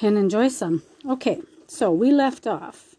and 0.00 0.16
enjoy 0.16 0.46
some. 0.46 0.84
Okay, 1.04 1.42
so 1.66 1.90
we 1.90 2.12
left 2.12 2.46
off. 2.46 2.94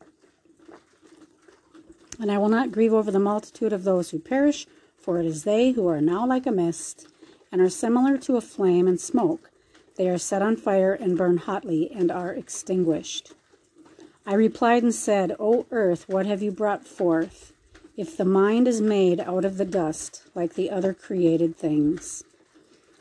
And 2.19 2.29
I 2.29 2.38
will 2.38 2.50
not 2.50 2.74
grieve 2.74 2.93
over 2.93 3.12
the 3.12 3.19
multitude 3.19 3.72
of 3.72 3.86
those 3.86 4.10
who 4.10 4.19
perish, 4.19 4.67
for 5.00 5.22
it 5.22 5.25
is 5.25 5.45
they 5.45 5.72
who 5.72 5.88
are 5.88 6.01
now 6.01 6.27
like 6.27 6.45
a 6.45 6.51
mist, 6.51 7.07
and 7.53 7.62
are 7.62 7.69
similar 7.69 8.17
to 8.17 8.36
a 8.36 8.41
flame 8.41 8.88
and 8.88 9.00
smoke. 9.00 9.51
They 9.95 10.10
are 10.10 10.17
set 10.17 10.41
on 10.41 10.57
fire 10.57 10.91
and 10.91 11.15
burn 11.15 11.38
hotly, 11.38 11.91
and 11.91 12.12
are 12.12 12.33
extinguished. 12.33 13.33
I 14.25 14.33
replied 14.33 14.81
and 14.81 14.93
said, 14.93 15.36
O 15.39 15.67
earth, 15.69 16.10
what 16.10 16.25
have 16.25 16.41
you 16.41 16.51
brought 16.51 16.88
forth? 16.88 17.53
If 17.95 18.17
the 18.17 18.25
mind 18.25 18.67
is 18.67 18.81
made 18.81 19.19
out 19.19 19.45
of 19.45 19.57
the 19.57 19.65
dust, 19.65 20.24
like 20.33 20.55
the 20.55 20.72
other 20.72 20.95
created 20.95 21.55
things. 21.55 22.24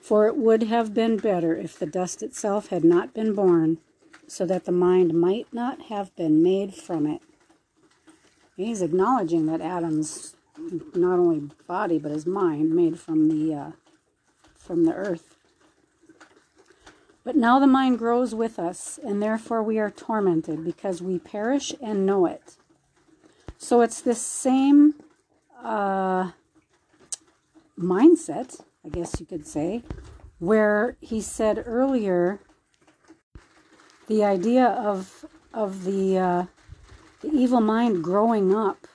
For 0.03 0.27
it 0.27 0.37
would 0.37 0.65
have 0.65 0.93
been 0.93 1.17
better 1.17 1.57
if 1.57 1.79
the 1.79 1.87
dust 1.87 2.23
itself 2.23 2.67
had 2.67 2.85
not 2.85 3.15
been 3.15 3.35
born, 3.35 3.79
so 4.27 4.45
that 4.45 4.67
the 4.67 4.73
mind 4.73 5.15
might 5.15 5.47
not 5.51 5.85
have 5.85 6.15
been 6.15 6.43
made 6.43 6.75
from 6.75 7.07
it. 7.07 7.23
He's 8.55 8.83
acknowledging 8.83 9.47
that 9.47 9.63
Adam's 9.63 10.37
not 10.95 11.19
only 11.19 11.49
body 11.67 11.99
but 11.99 12.13
his 12.13 12.27
mind 12.27 12.77
made 12.77 13.01
from 13.01 13.29
the 13.29 13.55
uh, 13.55 13.71
from 14.63 14.85
the 14.85 14.95
earth. 14.95 15.37
But 17.25 17.37
now 17.37 17.59
the 17.59 17.67
mind 17.67 17.99
grows 17.99 18.35
with 18.35 18.59
us, 18.59 18.99
and 19.03 19.23
therefore 19.23 19.63
we 19.63 19.79
are 19.79 19.91
tormented 19.91 20.65
because 20.65 21.01
we 21.01 21.19
perish 21.19 21.73
and 21.81 22.07
know 22.07 22.27
it. 22.27 22.57
So 23.59 23.81
it's 23.81 24.01
this 24.01 24.21
same 24.21 24.95
uh, 25.63 26.33
mindset, 27.79 28.61
I 28.85 28.89
guess 28.89 29.21
you 29.21 29.27
could 29.27 29.47
say, 29.47 29.85
where 30.39 30.97
he 31.01 31.21
said 31.21 31.63
earlier 31.65 32.41
the 34.09 34.25
idea 34.25 34.67
of 34.67 35.25
of 35.55 35.85
the 35.85 36.19
uh, 36.19 36.45
the 37.21 37.29
evil 37.29 37.61
mind 37.61 38.03
growing 38.03 38.55
up 38.55 38.89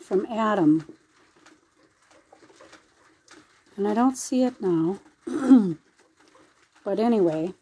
from 0.00 0.26
Adam. 0.26 0.86
And 3.76 3.88
I 3.88 3.94
don't 3.94 4.16
see 4.16 4.42
it 4.42 4.60
now. 4.60 4.98
but 6.84 6.98
anyway, 6.98 7.54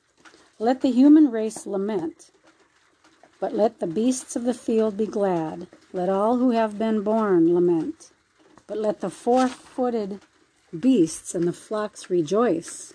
let 0.59 0.81
the 0.81 0.91
human 0.91 1.31
race 1.31 1.67
lament, 1.67 2.31
but 3.39 3.55
let 3.55 3.81
the 3.81 3.87
beasts 3.87 4.37
of 4.37 4.45
the 4.45 4.55
field 4.55 4.97
be 4.97 5.07
glad. 5.07 5.69
Let 5.93 6.09
all 6.09 6.37
who 6.37 6.51
have 6.51 6.79
been 6.79 7.03
born 7.03 7.55
lament, 7.55 8.11
but 8.67 8.79
let 8.79 9.01
the 9.01 9.11
four 9.11 9.49
footed 9.49 10.21
beasts 10.79 11.35
and 11.35 11.45
the 11.45 11.53
flocks 11.53 12.11
rejoice. 12.11 12.93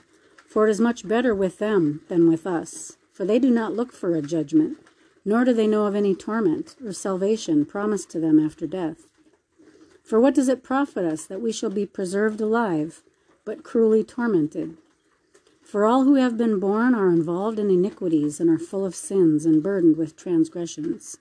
For 0.47 0.67
it 0.67 0.71
is 0.71 0.79
much 0.79 1.07
better 1.07 1.33
with 1.33 1.57
them 1.57 2.01
than 2.07 2.29
with 2.29 2.45
us, 2.45 2.97
for 3.11 3.25
they 3.25 3.39
do 3.39 3.49
not 3.49 3.73
look 3.73 3.91
for 3.91 4.15
a 4.15 4.21
judgment, 4.21 4.77
nor 5.25 5.43
do 5.43 5.53
they 5.53 5.67
know 5.67 5.85
of 5.85 5.95
any 5.95 6.15
torment 6.15 6.75
or 6.85 6.93
salvation 6.93 7.65
promised 7.65 8.09
to 8.11 8.19
them 8.19 8.39
after 8.39 8.67
death. 8.67 9.07
For 10.03 10.19
what 10.19 10.35
does 10.35 10.47
it 10.47 10.63
profit 10.63 11.03
us 11.03 11.25
that 11.25 11.41
we 11.41 11.51
shall 11.51 11.71
be 11.71 11.87
preserved 11.87 12.39
alive, 12.39 13.01
but 13.45 13.63
cruelly 13.63 14.03
tormented? 14.03 14.75
For 15.61 15.85
all 15.85 16.03
who 16.03 16.15
have 16.15 16.37
been 16.37 16.59
born 16.59 16.93
are 16.93 17.09
involved 17.09 17.59
in 17.59 17.71
iniquities 17.71 18.39
and 18.39 18.49
are 18.49 18.59
full 18.59 18.85
of 18.85 18.95
sins 18.95 19.45
and 19.45 19.63
burdened 19.63 19.97
with 19.97 20.15
transgressions. 20.15 21.17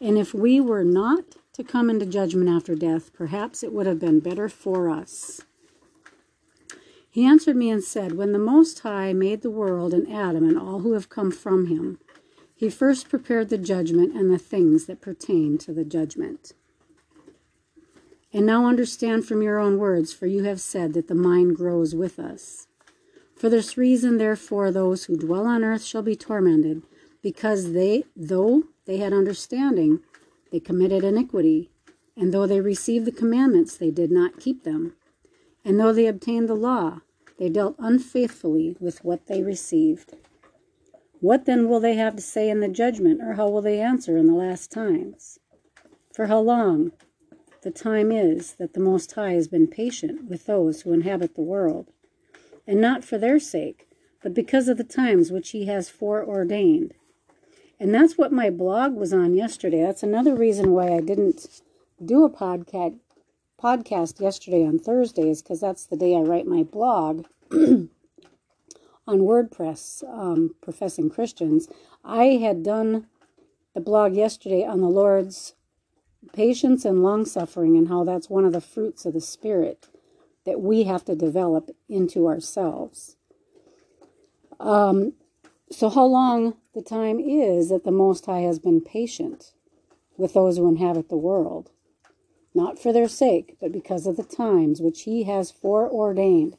And 0.00 0.16
if 0.16 0.32
we 0.32 0.60
were 0.60 0.84
not 0.84 1.36
to 1.52 1.62
come 1.62 1.90
into 1.90 2.06
judgment 2.06 2.48
after 2.48 2.74
death, 2.74 3.12
perhaps 3.12 3.62
it 3.62 3.72
would 3.72 3.86
have 3.86 3.98
been 3.98 4.20
better 4.20 4.48
for 4.48 4.88
us. 4.88 5.42
He 7.10 7.26
answered 7.26 7.56
me 7.56 7.70
and 7.70 7.82
said, 7.82 8.12
When 8.12 8.32
the 8.32 8.38
Most 8.38 8.80
High 8.80 9.12
made 9.12 9.42
the 9.42 9.50
world 9.50 9.92
and 9.92 10.10
Adam 10.10 10.48
and 10.48 10.56
all 10.56 10.78
who 10.78 10.92
have 10.92 11.08
come 11.08 11.30
from 11.32 11.66
him, 11.66 11.98
he 12.54 12.70
first 12.70 13.08
prepared 13.08 13.48
the 13.48 13.58
judgment 13.58 14.14
and 14.14 14.30
the 14.30 14.38
things 14.38 14.86
that 14.86 15.00
pertain 15.00 15.58
to 15.58 15.72
the 15.72 15.84
judgment. 15.84 16.52
And 18.32 18.46
now 18.46 18.66
understand 18.66 19.24
from 19.26 19.42
your 19.42 19.58
own 19.58 19.78
words, 19.78 20.12
for 20.12 20.26
you 20.26 20.44
have 20.44 20.60
said 20.60 20.92
that 20.94 21.08
the 21.08 21.14
mind 21.14 21.56
grows 21.56 21.94
with 21.94 22.18
us. 22.18 22.68
For 23.34 23.48
this 23.48 23.76
reason, 23.76 24.18
therefore, 24.18 24.70
those 24.70 25.04
who 25.04 25.16
dwell 25.16 25.46
on 25.46 25.64
earth 25.64 25.82
shall 25.82 26.02
be 26.02 26.14
tormented, 26.14 26.82
because 27.22 27.72
they, 27.72 28.04
though 28.14 28.64
they 28.84 28.98
had 28.98 29.12
understanding, 29.12 30.00
they 30.52 30.60
committed 30.60 31.02
iniquity, 31.02 31.70
and 32.16 32.32
though 32.32 32.46
they 32.46 32.60
received 32.60 33.06
the 33.06 33.12
commandments, 33.12 33.76
they 33.76 33.90
did 33.90 34.10
not 34.10 34.38
keep 34.38 34.62
them. 34.62 34.94
And 35.64 35.80
though 35.80 35.92
they 35.92 36.06
obtained 36.06 36.48
the 36.48 36.54
law, 36.54 37.00
they 37.38 37.48
dealt 37.48 37.76
unfaithfully 37.78 38.76
with 38.78 39.02
what 39.04 39.26
they 39.26 39.42
received. 39.42 40.14
What 41.20 41.46
then 41.46 41.68
will 41.68 41.80
they 41.80 41.94
have 41.94 42.16
to 42.16 42.22
say 42.22 42.48
in 42.48 42.60
the 42.60 42.68
judgment, 42.68 43.20
or 43.22 43.34
how 43.34 43.48
will 43.48 43.62
they 43.62 43.80
answer 43.80 44.16
in 44.16 44.26
the 44.26 44.34
last 44.34 44.70
times? 44.70 45.38
For 46.14 46.26
how 46.26 46.40
long 46.40 46.92
the 47.62 47.70
time 47.70 48.10
is 48.10 48.52
that 48.52 48.74
the 48.74 48.80
Most 48.80 49.12
High 49.12 49.32
has 49.32 49.48
been 49.48 49.66
patient 49.66 50.28
with 50.28 50.46
those 50.46 50.82
who 50.82 50.92
inhabit 50.92 51.34
the 51.34 51.42
world, 51.42 51.88
and 52.66 52.80
not 52.80 53.04
for 53.04 53.18
their 53.18 53.38
sake, 53.38 53.86
but 54.22 54.34
because 54.34 54.68
of 54.68 54.76
the 54.76 54.84
times 54.84 55.30
which 55.30 55.50
He 55.50 55.66
has 55.66 55.88
foreordained. 55.90 56.94
And 57.78 57.94
that's 57.94 58.18
what 58.18 58.32
my 58.32 58.50
blog 58.50 58.94
was 58.94 59.12
on 59.12 59.34
yesterday. 59.34 59.82
That's 59.82 60.02
another 60.02 60.34
reason 60.34 60.72
why 60.72 60.94
I 60.94 61.00
didn't 61.00 61.62
do 62.04 62.24
a 62.24 62.30
podcast 62.30 62.98
podcast 63.60 64.20
yesterday 64.20 64.64
on 64.64 64.78
Thursday 64.78 65.28
is 65.28 65.42
because 65.42 65.60
that's 65.60 65.84
the 65.84 65.96
day 65.96 66.16
I 66.16 66.20
write 66.20 66.46
my 66.46 66.62
blog 66.62 67.26
on 67.50 67.90
WordPress, 69.06 70.02
um, 70.04 70.54
professing 70.62 71.10
Christians. 71.10 71.68
I 72.02 72.38
had 72.42 72.62
done 72.62 73.06
the 73.74 73.80
blog 73.80 74.14
yesterday 74.14 74.64
on 74.64 74.80
the 74.80 74.88
Lord's 74.88 75.54
patience 76.32 76.84
and 76.84 77.02
long 77.02 77.24
suffering 77.24 77.76
and 77.76 77.88
how 77.88 78.04
that's 78.04 78.30
one 78.30 78.44
of 78.44 78.52
the 78.52 78.60
fruits 78.60 79.04
of 79.06 79.14
the 79.14 79.20
Spirit 79.20 79.88
that 80.46 80.60
we 80.60 80.84
have 80.84 81.04
to 81.04 81.14
develop 81.14 81.70
into 81.88 82.26
ourselves. 82.26 83.16
Um, 84.58 85.14
so, 85.70 85.88
how 85.88 86.04
long 86.04 86.56
the 86.74 86.82
time 86.82 87.20
is 87.20 87.68
that 87.68 87.84
the 87.84 87.90
Most 87.90 88.26
High 88.26 88.40
has 88.40 88.58
been 88.58 88.80
patient 88.80 89.52
with 90.16 90.34
those 90.34 90.56
who 90.56 90.68
inhabit 90.68 91.08
the 91.08 91.16
world, 91.16 91.70
not 92.54 92.78
for 92.78 92.92
their 92.92 93.08
sake, 93.08 93.56
but 93.60 93.72
because 93.72 94.06
of 94.06 94.16
the 94.16 94.24
times 94.24 94.80
which 94.80 95.02
He 95.02 95.24
has 95.24 95.50
foreordained. 95.50 96.56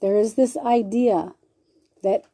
There 0.00 0.16
is 0.16 0.34
this 0.34 0.56
idea 0.56 1.34
that 2.02 2.24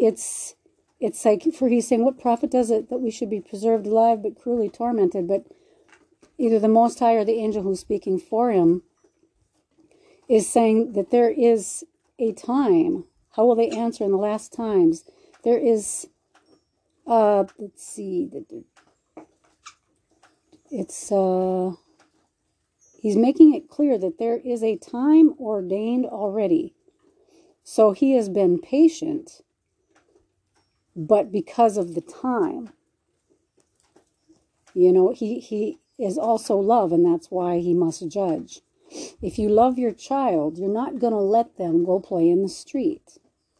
it's 0.00 0.54
it's 1.00 1.24
like 1.24 1.42
for 1.54 1.68
he's 1.68 1.88
saying, 1.88 2.04
what 2.04 2.20
profit 2.20 2.50
does 2.50 2.70
it 2.70 2.90
that 2.90 3.00
we 3.00 3.10
should 3.10 3.30
be 3.30 3.40
preserved 3.40 3.86
alive 3.86 4.22
but 4.22 4.38
cruelly 4.38 4.68
tormented? 4.68 5.26
But 5.26 5.46
either 6.40 6.58
the 6.58 6.68
Most 6.68 6.98
High 6.98 7.14
or 7.14 7.24
the 7.24 7.38
angel 7.38 7.62
who's 7.62 7.80
speaking 7.80 8.18
for 8.18 8.50
him 8.50 8.82
is 10.26 10.48
saying 10.48 10.92
that 10.94 11.10
there 11.10 11.30
is 11.30 11.84
a 12.18 12.32
time. 12.32 13.04
How 13.36 13.44
will 13.44 13.54
they 13.54 13.68
answer 13.68 14.04
in 14.04 14.10
the 14.10 14.16
last 14.16 14.52
times? 14.52 15.04
There 15.44 15.58
is, 15.58 16.08
uh, 17.06 17.44
let's 17.58 17.84
see, 17.84 18.30
it's, 20.70 21.12
uh, 21.12 21.72
he's 22.98 23.16
making 23.16 23.54
it 23.54 23.68
clear 23.68 23.98
that 23.98 24.18
there 24.18 24.38
is 24.38 24.62
a 24.62 24.78
time 24.78 25.34
ordained 25.38 26.06
already. 26.06 26.74
So 27.64 27.92
he 27.92 28.12
has 28.12 28.30
been 28.30 28.58
patient, 28.58 29.42
but 30.96 31.30
because 31.30 31.76
of 31.76 31.94
the 31.94 32.00
time, 32.00 32.70
you 34.72 34.90
know, 34.92 35.12
he, 35.12 35.38
he, 35.38 35.78
is 36.02 36.18
also 36.18 36.56
love, 36.56 36.92
and 36.92 37.04
that's 37.04 37.30
why 37.30 37.58
he 37.58 37.74
must 37.74 38.08
judge. 38.08 38.60
If 39.22 39.38
you 39.38 39.48
love 39.48 39.78
your 39.78 39.92
child, 39.92 40.58
you're 40.58 40.68
not 40.68 40.98
going 40.98 41.12
to 41.12 41.20
let 41.20 41.56
them 41.56 41.84
go 41.84 42.00
play 42.00 42.28
in 42.28 42.42
the 42.42 42.48
street. 42.48 43.18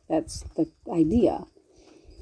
That's 0.09 0.45
the 0.57 0.71
idea. 0.91 1.45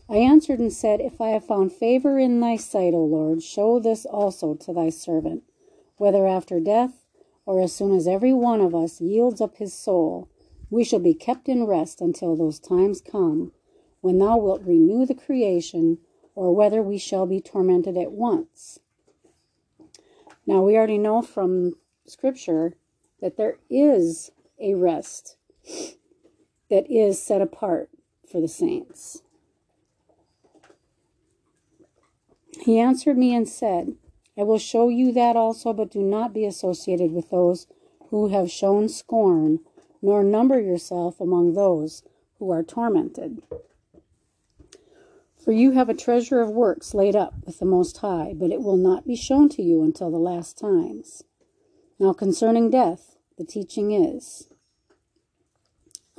I 0.08 0.16
answered 0.16 0.58
and 0.58 0.72
said, 0.72 1.00
If 1.00 1.20
I 1.20 1.30
have 1.30 1.46
found 1.46 1.72
favor 1.72 2.18
in 2.18 2.40
thy 2.40 2.56
sight, 2.56 2.94
O 2.94 3.04
Lord, 3.04 3.42
show 3.42 3.78
this 3.78 4.04
also 4.04 4.54
to 4.54 4.72
thy 4.72 4.90
servant, 4.90 5.42
whether 5.96 6.26
after 6.26 6.60
death 6.60 7.04
or 7.46 7.62
as 7.62 7.74
soon 7.74 7.96
as 7.96 8.06
every 8.06 8.32
one 8.32 8.60
of 8.60 8.74
us 8.74 9.00
yields 9.00 9.40
up 9.40 9.56
his 9.56 9.72
soul, 9.72 10.28
we 10.68 10.84
shall 10.84 10.98
be 10.98 11.14
kept 11.14 11.48
in 11.48 11.64
rest 11.64 12.02
until 12.02 12.36
those 12.36 12.58
times 12.58 13.00
come 13.00 13.52
when 14.00 14.18
thou 14.18 14.36
wilt 14.36 14.62
renew 14.64 15.04
the 15.04 15.14
creation, 15.14 15.98
or 16.34 16.54
whether 16.54 16.82
we 16.82 16.98
shall 16.98 17.26
be 17.26 17.40
tormented 17.40 17.96
at 17.96 18.12
once. 18.12 18.78
Now, 20.48 20.62
we 20.62 20.78
already 20.78 20.96
know 20.96 21.20
from 21.20 21.74
Scripture 22.06 22.72
that 23.20 23.36
there 23.36 23.58
is 23.68 24.30
a 24.58 24.72
rest 24.72 25.36
that 26.70 26.90
is 26.90 27.22
set 27.22 27.42
apart 27.42 27.90
for 28.26 28.40
the 28.40 28.48
saints. 28.48 29.20
He 32.62 32.78
answered 32.78 33.18
me 33.18 33.34
and 33.34 33.46
said, 33.46 33.96
I 34.38 34.42
will 34.44 34.58
show 34.58 34.88
you 34.88 35.12
that 35.12 35.36
also, 35.36 35.74
but 35.74 35.90
do 35.90 36.00
not 36.00 36.32
be 36.32 36.46
associated 36.46 37.12
with 37.12 37.28
those 37.28 37.66
who 38.08 38.28
have 38.28 38.50
shown 38.50 38.88
scorn, 38.88 39.60
nor 40.00 40.24
number 40.24 40.58
yourself 40.58 41.20
among 41.20 41.52
those 41.52 42.02
who 42.38 42.50
are 42.50 42.62
tormented. 42.62 43.42
For 45.48 45.52
you 45.52 45.70
have 45.70 45.88
a 45.88 45.94
treasure 45.94 46.42
of 46.42 46.50
works 46.50 46.92
laid 46.92 47.16
up 47.16 47.32
with 47.46 47.58
the 47.58 47.64
Most 47.64 47.96
High, 47.96 48.34
but 48.36 48.50
it 48.50 48.60
will 48.60 48.76
not 48.76 49.06
be 49.06 49.16
shown 49.16 49.48
to 49.48 49.62
you 49.62 49.82
until 49.82 50.10
the 50.10 50.18
last 50.18 50.58
times. 50.58 51.22
Now, 51.98 52.12
concerning 52.12 52.68
death, 52.68 53.16
the 53.38 53.44
teaching 53.44 53.92
is 53.92 54.48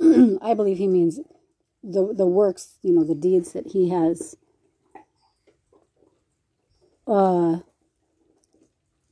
I 0.00 0.52
believe 0.52 0.78
he 0.78 0.88
means 0.88 1.20
the, 1.80 2.12
the 2.12 2.26
works, 2.26 2.78
you 2.82 2.92
know, 2.92 3.04
the 3.04 3.14
deeds 3.14 3.52
that 3.52 3.68
he 3.68 3.90
has 3.90 4.36
uh, 7.06 7.58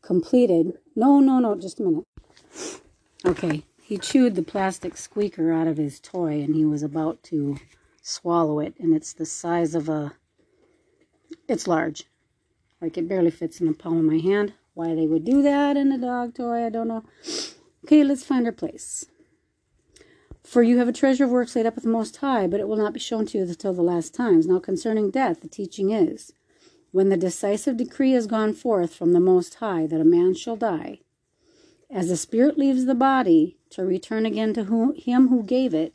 completed. 0.03 0.79
No, 0.97 1.21
no, 1.21 1.39
no, 1.39 1.55
just 1.55 1.79
a 1.79 1.85
minute. 1.85 2.05
Okay, 3.25 3.63
he 3.81 3.99
chewed 3.99 4.35
the 4.35 4.43
plastic 4.43 4.97
squeaker 4.97 5.53
out 5.53 5.69
of 5.69 5.77
his 5.77 6.01
toy 6.01 6.43
and 6.43 6.57
he 6.57 6.65
was 6.65 6.83
about 6.83 7.23
to 7.23 7.59
swallow 8.09 8.59
it, 8.61 8.75
and 8.79 8.95
it's 8.95 9.13
the 9.13 9.27
size 9.27 9.75
of 9.75 9.89
a, 9.89 10.15
it's 11.47 11.69
large. 11.69 12.05
Like 12.81 12.97
it 12.97 13.09
barely 13.09 13.31
fits 13.31 13.61
in 13.61 13.67
the 13.67 13.75
palm 13.75 13.99
of 13.99 14.05
my 14.05 14.19
hand. 14.19 14.55
Why 14.75 14.95
they 14.95 15.07
would 15.07 15.25
do 15.25 15.43
that 15.43 15.77
in 15.77 15.91
a 15.93 15.99
dog 15.99 16.35
toy, 16.35 16.65
I 16.65 16.71
don't 16.71 16.89
know. 16.89 17.05
Okay, 17.85 18.05
let's 18.05 18.25
find 18.25 18.47
our 18.47 18.53
place. 18.53 19.07
For 20.45 20.63
you 20.63 20.79
have 20.79 20.89
a 20.89 20.93
treasure 20.93 21.25
of 21.25 21.31
works 21.31 21.55
laid 21.55 21.67
up 21.67 21.75
with 21.75 21.85
the 21.85 21.91
Most 21.91 22.17
High, 22.19 22.47
but 22.47 22.61
it 22.61 22.69
will 22.69 22.77
not 22.77 22.95
be 22.95 23.01
shown 23.01 23.27
to 23.27 23.39
you 23.39 23.45
until 23.45 23.75
the 23.75 23.83
last 23.83 24.15
times. 24.15 24.47
Now 24.47 24.61
concerning 24.61 25.11
death, 25.11 25.41
the 25.41 25.49
teaching 25.49 25.91
is, 25.91 26.33
when 26.93 27.11
the 27.11 27.17
decisive 27.17 27.77
decree 27.77 28.13
has 28.13 28.27
gone 28.27 28.55
forth 28.55 28.95
from 28.95 29.13
the 29.13 29.21
Most 29.21 29.57
High 29.57 29.87
that 29.89 30.01
a 30.01 30.05
man 30.05 30.35
shall 30.35 30.57
die, 30.57 31.01
as 31.91 32.09
the 32.09 32.17
spirit 32.17 32.57
leaves 32.57 32.87
the 32.87 32.95
body 32.95 33.59
to 33.71 33.85
return 33.85 34.25
again 34.25 34.55
to 34.55 34.95
him 34.97 35.29
who 35.29 35.43
gave 35.43 35.75
it, 35.75 35.95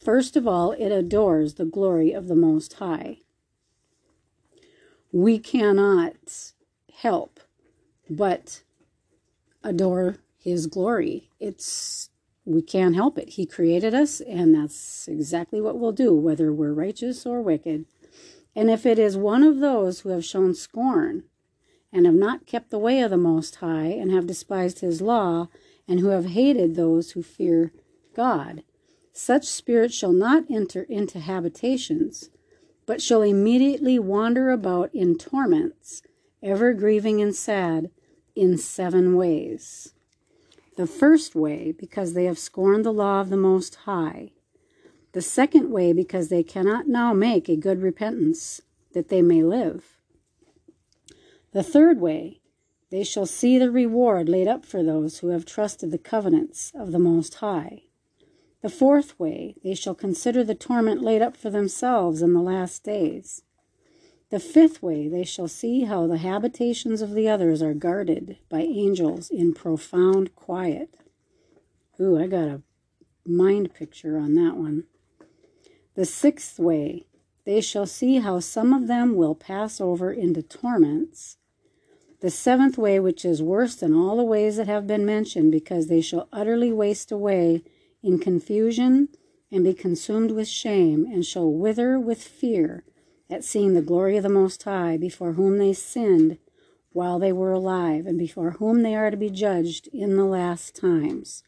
First 0.00 0.34
of 0.34 0.48
all, 0.48 0.72
it 0.72 0.90
adores 0.90 1.54
the 1.54 1.66
glory 1.66 2.12
of 2.12 2.26
the 2.26 2.34
Most 2.34 2.74
High. 2.74 3.18
We 5.12 5.38
cannot 5.38 6.52
help 6.94 7.40
but 8.08 8.62
adore 9.62 10.16
His 10.38 10.66
glory. 10.66 11.28
It's 11.38 12.08
we 12.46 12.62
can't 12.62 12.94
help 12.94 13.18
it. 13.18 13.30
He 13.30 13.44
created 13.44 13.94
us, 13.94 14.20
and 14.22 14.54
that's 14.54 15.06
exactly 15.06 15.60
what 15.60 15.78
we'll 15.78 15.92
do, 15.92 16.14
whether 16.14 16.50
we're 16.50 16.72
righteous 16.72 17.26
or 17.26 17.42
wicked. 17.42 17.84
And 18.56 18.70
if 18.70 18.86
it 18.86 18.98
is 18.98 19.16
one 19.16 19.44
of 19.44 19.60
those 19.60 20.00
who 20.00 20.08
have 20.08 20.24
shown 20.24 20.54
scorn 20.54 21.24
and 21.92 22.06
have 22.06 22.14
not 22.14 22.46
kept 22.46 22.70
the 22.70 22.78
way 22.78 23.02
of 23.02 23.10
the 23.10 23.18
Most 23.18 23.56
High 23.56 23.88
and 23.88 24.10
have 24.10 24.26
despised 24.26 24.80
His 24.80 25.02
law 25.02 25.48
and 25.86 26.00
who 26.00 26.08
have 26.08 26.26
hated 26.26 26.74
those 26.74 27.12
who 27.12 27.22
fear 27.22 27.72
God, 28.14 28.62
such 29.20 29.44
spirits 29.44 29.94
shall 29.94 30.14
not 30.14 30.44
enter 30.50 30.82
into 30.84 31.20
habitations, 31.20 32.30
but 32.86 33.02
shall 33.02 33.20
immediately 33.20 33.98
wander 33.98 34.50
about 34.50 34.88
in 34.94 35.18
torments, 35.18 36.02
ever 36.42 36.72
grieving 36.72 37.20
and 37.20 37.34
sad, 37.34 37.90
in 38.34 38.56
seven 38.56 39.14
ways. 39.14 39.92
The 40.78 40.86
first 40.86 41.34
way, 41.34 41.74
because 41.78 42.14
they 42.14 42.24
have 42.24 42.38
scorned 42.38 42.82
the 42.84 42.94
law 42.94 43.20
of 43.20 43.28
the 43.28 43.36
Most 43.36 43.74
High. 43.84 44.30
The 45.12 45.20
second 45.20 45.70
way, 45.70 45.92
because 45.92 46.30
they 46.30 46.42
cannot 46.42 46.88
now 46.88 47.12
make 47.12 47.48
a 47.48 47.56
good 47.56 47.82
repentance, 47.82 48.62
that 48.94 49.08
they 49.10 49.20
may 49.20 49.42
live. 49.42 49.98
The 51.52 51.62
third 51.62 52.00
way, 52.00 52.40
they 52.90 53.04
shall 53.04 53.26
see 53.26 53.58
the 53.58 53.70
reward 53.70 54.30
laid 54.30 54.48
up 54.48 54.64
for 54.64 54.82
those 54.82 55.18
who 55.18 55.28
have 55.28 55.44
trusted 55.44 55.90
the 55.90 55.98
covenants 55.98 56.72
of 56.74 56.90
the 56.90 56.98
Most 56.98 57.34
High. 57.34 57.82
The 58.62 58.68
fourth 58.68 59.18
way, 59.18 59.56
they 59.64 59.74
shall 59.74 59.94
consider 59.94 60.44
the 60.44 60.54
torment 60.54 61.02
laid 61.02 61.22
up 61.22 61.36
for 61.36 61.48
themselves 61.48 62.20
in 62.20 62.34
the 62.34 62.42
last 62.42 62.84
days. 62.84 63.42
The 64.30 64.38
fifth 64.38 64.82
way, 64.82 65.08
they 65.08 65.24
shall 65.24 65.48
see 65.48 65.84
how 65.84 66.06
the 66.06 66.18
habitations 66.18 67.02
of 67.02 67.14
the 67.14 67.28
others 67.28 67.62
are 67.62 67.74
guarded 67.74 68.38
by 68.48 68.60
angels 68.60 69.30
in 69.30 69.54
profound 69.54 70.36
quiet. 70.36 70.94
Ooh, 71.98 72.18
I 72.18 72.26
got 72.26 72.48
a 72.48 72.62
mind 73.26 73.74
picture 73.74 74.18
on 74.18 74.34
that 74.34 74.56
one. 74.56 74.84
The 75.94 76.04
sixth 76.04 76.58
way, 76.58 77.06
they 77.44 77.60
shall 77.60 77.86
see 77.86 78.18
how 78.18 78.40
some 78.40 78.72
of 78.72 78.86
them 78.86 79.16
will 79.16 79.34
pass 79.34 79.80
over 79.80 80.12
into 80.12 80.42
torments. 80.42 81.38
The 82.20 82.30
seventh 82.30 82.76
way, 82.76 83.00
which 83.00 83.24
is 83.24 83.42
worse 83.42 83.74
than 83.74 83.94
all 83.94 84.16
the 84.16 84.22
ways 84.22 84.56
that 84.56 84.68
have 84.68 84.86
been 84.86 85.06
mentioned, 85.06 85.50
because 85.50 85.88
they 85.88 86.02
shall 86.02 86.28
utterly 86.32 86.70
waste 86.70 87.10
away 87.10 87.62
in 88.02 88.18
confusion 88.18 89.08
and 89.52 89.64
be 89.64 89.74
consumed 89.74 90.30
with 90.30 90.48
shame, 90.48 91.04
and 91.04 91.26
shall 91.26 91.50
wither 91.50 91.98
with 91.98 92.22
fear 92.22 92.84
at 93.28 93.44
seeing 93.44 93.74
the 93.74 93.82
glory 93.82 94.16
of 94.16 94.22
the 94.22 94.28
Most 94.28 94.62
High, 94.62 94.96
before 94.96 95.32
whom 95.32 95.58
they 95.58 95.72
sinned 95.72 96.38
while 96.92 97.18
they 97.18 97.32
were 97.32 97.52
alive, 97.52 98.06
and 98.06 98.18
before 98.18 98.52
whom 98.52 98.82
they 98.82 98.94
are 98.94 99.10
to 99.10 99.16
be 99.16 99.30
judged 99.30 99.88
in 99.92 100.16
the 100.16 100.24
last 100.24 100.74
times. 100.74 101.42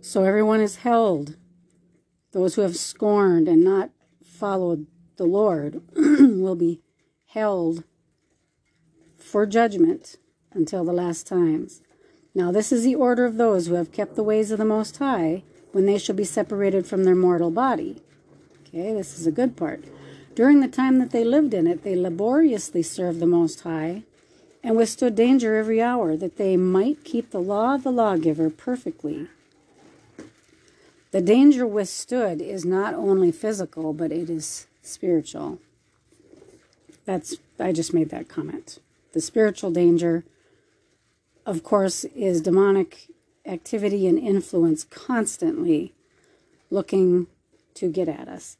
So 0.00 0.24
everyone 0.24 0.60
is 0.60 0.76
held. 0.76 1.36
Those 2.32 2.54
who 2.54 2.62
have 2.62 2.76
scorned 2.76 3.48
and 3.48 3.62
not 3.62 3.90
followed 4.24 4.86
the 5.16 5.24
Lord 5.24 5.82
will 5.94 6.56
be 6.56 6.80
held 7.26 7.84
for 9.16 9.46
judgment 9.46 10.16
until 10.52 10.84
the 10.84 10.92
last 10.92 11.26
times. 11.26 11.82
Now 12.34 12.50
this 12.50 12.72
is 12.72 12.84
the 12.84 12.94
order 12.94 13.24
of 13.24 13.36
those 13.36 13.66
who 13.66 13.74
have 13.74 13.92
kept 13.92 14.16
the 14.16 14.22
ways 14.22 14.50
of 14.50 14.58
the 14.58 14.64
Most 14.64 14.96
High, 14.98 15.42
when 15.72 15.86
they 15.86 15.98
shall 15.98 16.14
be 16.14 16.24
separated 16.24 16.86
from 16.86 17.04
their 17.04 17.14
mortal 17.14 17.50
body. 17.50 18.02
Okay, 18.66 18.92
this 18.92 19.18
is 19.18 19.26
a 19.26 19.32
good 19.32 19.56
part. 19.56 19.84
During 20.34 20.60
the 20.60 20.68
time 20.68 20.98
that 20.98 21.10
they 21.10 21.24
lived 21.24 21.52
in 21.52 21.66
it, 21.66 21.82
they 21.82 21.96
laboriously 21.96 22.82
served 22.82 23.20
the 23.20 23.26
Most 23.26 23.60
High 23.60 24.02
and 24.62 24.76
withstood 24.76 25.14
danger 25.14 25.56
every 25.56 25.82
hour, 25.82 26.16
that 26.16 26.36
they 26.36 26.56
might 26.56 27.04
keep 27.04 27.30
the 27.30 27.40
law 27.40 27.74
of 27.74 27.82
the 27.82 27.90
lawgiver 27.90 28.48
perfectly. 28.48 29.28
The 31.10 31.20
danger 31.20 31.66
withstood 31.66 32.40
is 32.40 32.64
not 32.64 32.94
only 32.94 33.32
physical, 33.32 33.92
but 33.92 34.12
it 34.12 34.30
is 34.30 34.66
spiritual. 34.80 35.58
That's 37.04 37.36
I 37.58 37.72
just 37.72 37.92
made 37.92 38.10
that 38.10 38.28
comment. 38.28 38.78
The 39.12 39.20
spiritual 39.20 39.72
danger 39.72 40.24
of 41.44 41.62
course, 41.62 42.04
is 42.04 42.40
demonic 42.40 43.08
activity 43.44 44.06
and 44.06 44.18
influence 44.18 44.84
constantly 44.84 45.92
looking 46.70 47.26
to 47.74 47.90
get 47.90 48.08
at 48.08 48.28
us. 48.28 48.56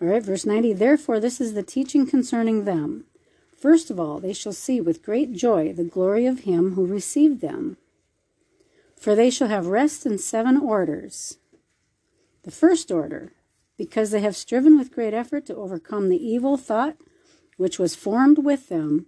All 0.00 0.08
right, 0.08 0.22
verse 0.22 0.46
90 0.46 0.72
Therefore, 0.74 1.20
this 1.20 1.40
is 1.40 1.54
the 1.54 1.62
teaching 1.62 2.06
concerning 2.06 2.64
them. 2.64 3.04
First 3.56 3.90
of 3.90 3.98
all, 3.98 4.18
they 4.18 4.32
shall 4.32 4.52
see 4.52 4.80
with 4.80 5.02
great 5.02 5.32
joy 5.32 5.72
the 5.72 5.84
glory 5.84 6.26
of 6.26 6.40
him 6.40 6.74
who 6.74 6.86
received 6.86 7.40
them. 7.40 7.76
For 8.96 9.14
they 9.14 9.30
shall 9.30 9.48
have 9.48 9.66
rest 9.66 10.04
in 10.06 10.18
seven 10.18 10.58
orders. 10.58 11.38
The 12.42 12.50
first 12.50 12.90
order, 12.90 13.32
because 13.78 14.10
they 14.10 14.20
have 14.20 14.36
striven 14.36 14.78
with 14.78 14.92
great 14.92 15.14
effort 15.14 15.46
to 15.46 15.56
overcome 15.56 16.08
the 16.08 16.22
evil 16.22 16.56
thought 16.56 16.96
which 17.56 17.78
was 17.78 17.94
formed 17.94 18.38
with 18.38 18.68
them 18.68 19.06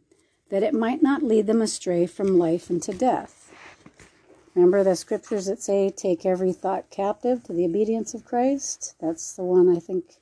that 0.48 0.62
it 0.62 0.74
might 0.74 1.02
not 1.02 1.22
lead 1.22 1.46
them 1.46 1.60
astray 1.60 2.06
from 2.06 2.38
life 2.38 2.70
into 2.70 2.92
death. 2.92 3.52
Remember 4.54 4.82
the 4.84 4.96
scriptures 4.96 5.46
that 5.46 5.60
say, 5.60 5.90
Take 5.90 6.24
every 6.24 6.52
thought 6.52 6.88
captive 6.88 7.42
to 7.44 7.52
the 7.52 7.64
obedience 7.64 8.14
of 8.14 8.24
Christ? 8.24 8.94
That's 9.00 9.34
the 9.34 9.42
one 9.42 9.68
I 9.68 9.78
think 9.78 10.16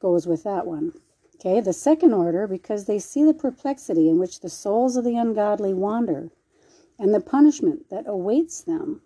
goes 0.00 0.26
with 0.26 0.42
that 0.44 0.66
one. 0.66 0.92
Okay, 1.36 1.60
the 1.60 1.72
second 1.72 2.12
order, 2.12 2.46
because 2.46 2.84
they 2.84 2.98
see 2.98 3.24
the 3.24 3.34
perplexity 3.34 4.08
in 4.08 4.18
which 4.18 4.40
the 4.40 4.50
souls 4.50 4.96
of 4.96 5.04
the 5.04 5.16
ungodly 5.16 5.72
wander 5.72 6.30
and 6.98 7.14
the 7.14 7.20
punishment 7.20 7.88
that 7.88 8.06
awaits 8.06 8.60
them. 8.60 9.00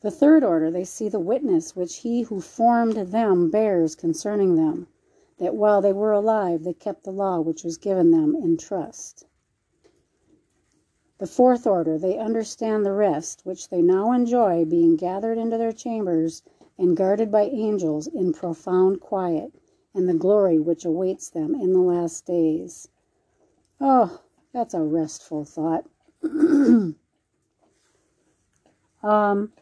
The 0.00 0.10
third 0.10 0.42
order, 0.44 0.70
they 0.70 0.84
see 0.84 1.08
the 1.08 1.20
witness 1.20 1.76
which 1.76 1.98
he 1.98 2.22
who 2.22 2.40
formed 2.40 2.94
them 2.94 3.50
bears 3.50 3.94
concerning 3.94 4.56
them 4.56 4.86
that 5.44 5.54
while 5.54 5.82
they 5.82 5.92
were 5.92 6.10
alive 6.10 6.64
they 6.64 6.72
kept 6.72 7.04
the 7.04 7.12
law 7.12 7.38
which 7.38 7.64
was 7.64 7.76
given 7.76 8.10
them 8.10 8.34
in 8.34 8.56
trust. 8.56 9.26
The 11.18 11.26
fourth 11.26 11.66
order, 11.66 11.98
they 11.98 12.16
understand 12.18 12.84
the 12.86 12.94
rest 12.94 13.44
which 13.44 13.68
they 13.68 13.82
now 13.82 14.12
enjoy, 14.12 14.64
being 14.64 14.96
gathered 14.96 15.36
into 15.36 15.58
their 15.58 15.70
chambers 15.72 16.42
and 16.78 16.96
guarded 16.96 17.30
by 17.30 17.42
angels 17.42 18.06
in 18.06 18.32
profound 18.32 19.00
quiet, 19.00 19.52
and 19.92 20.08
the 20.08 20.14
glory 20.14 20.58
which 20.58 20.86
awaits 20.86 21.28
them 21.28 21.54
in 21.54 21.74
the 21.74 21.80
last 21.80 22.24
days. 22.24 22.88
Oh, 23.78 24.22
that's 24.52 24.72
a 24.72 24.82
restful 24.82 25.44
thought. 25.44 25.84
um, 29.02 29.52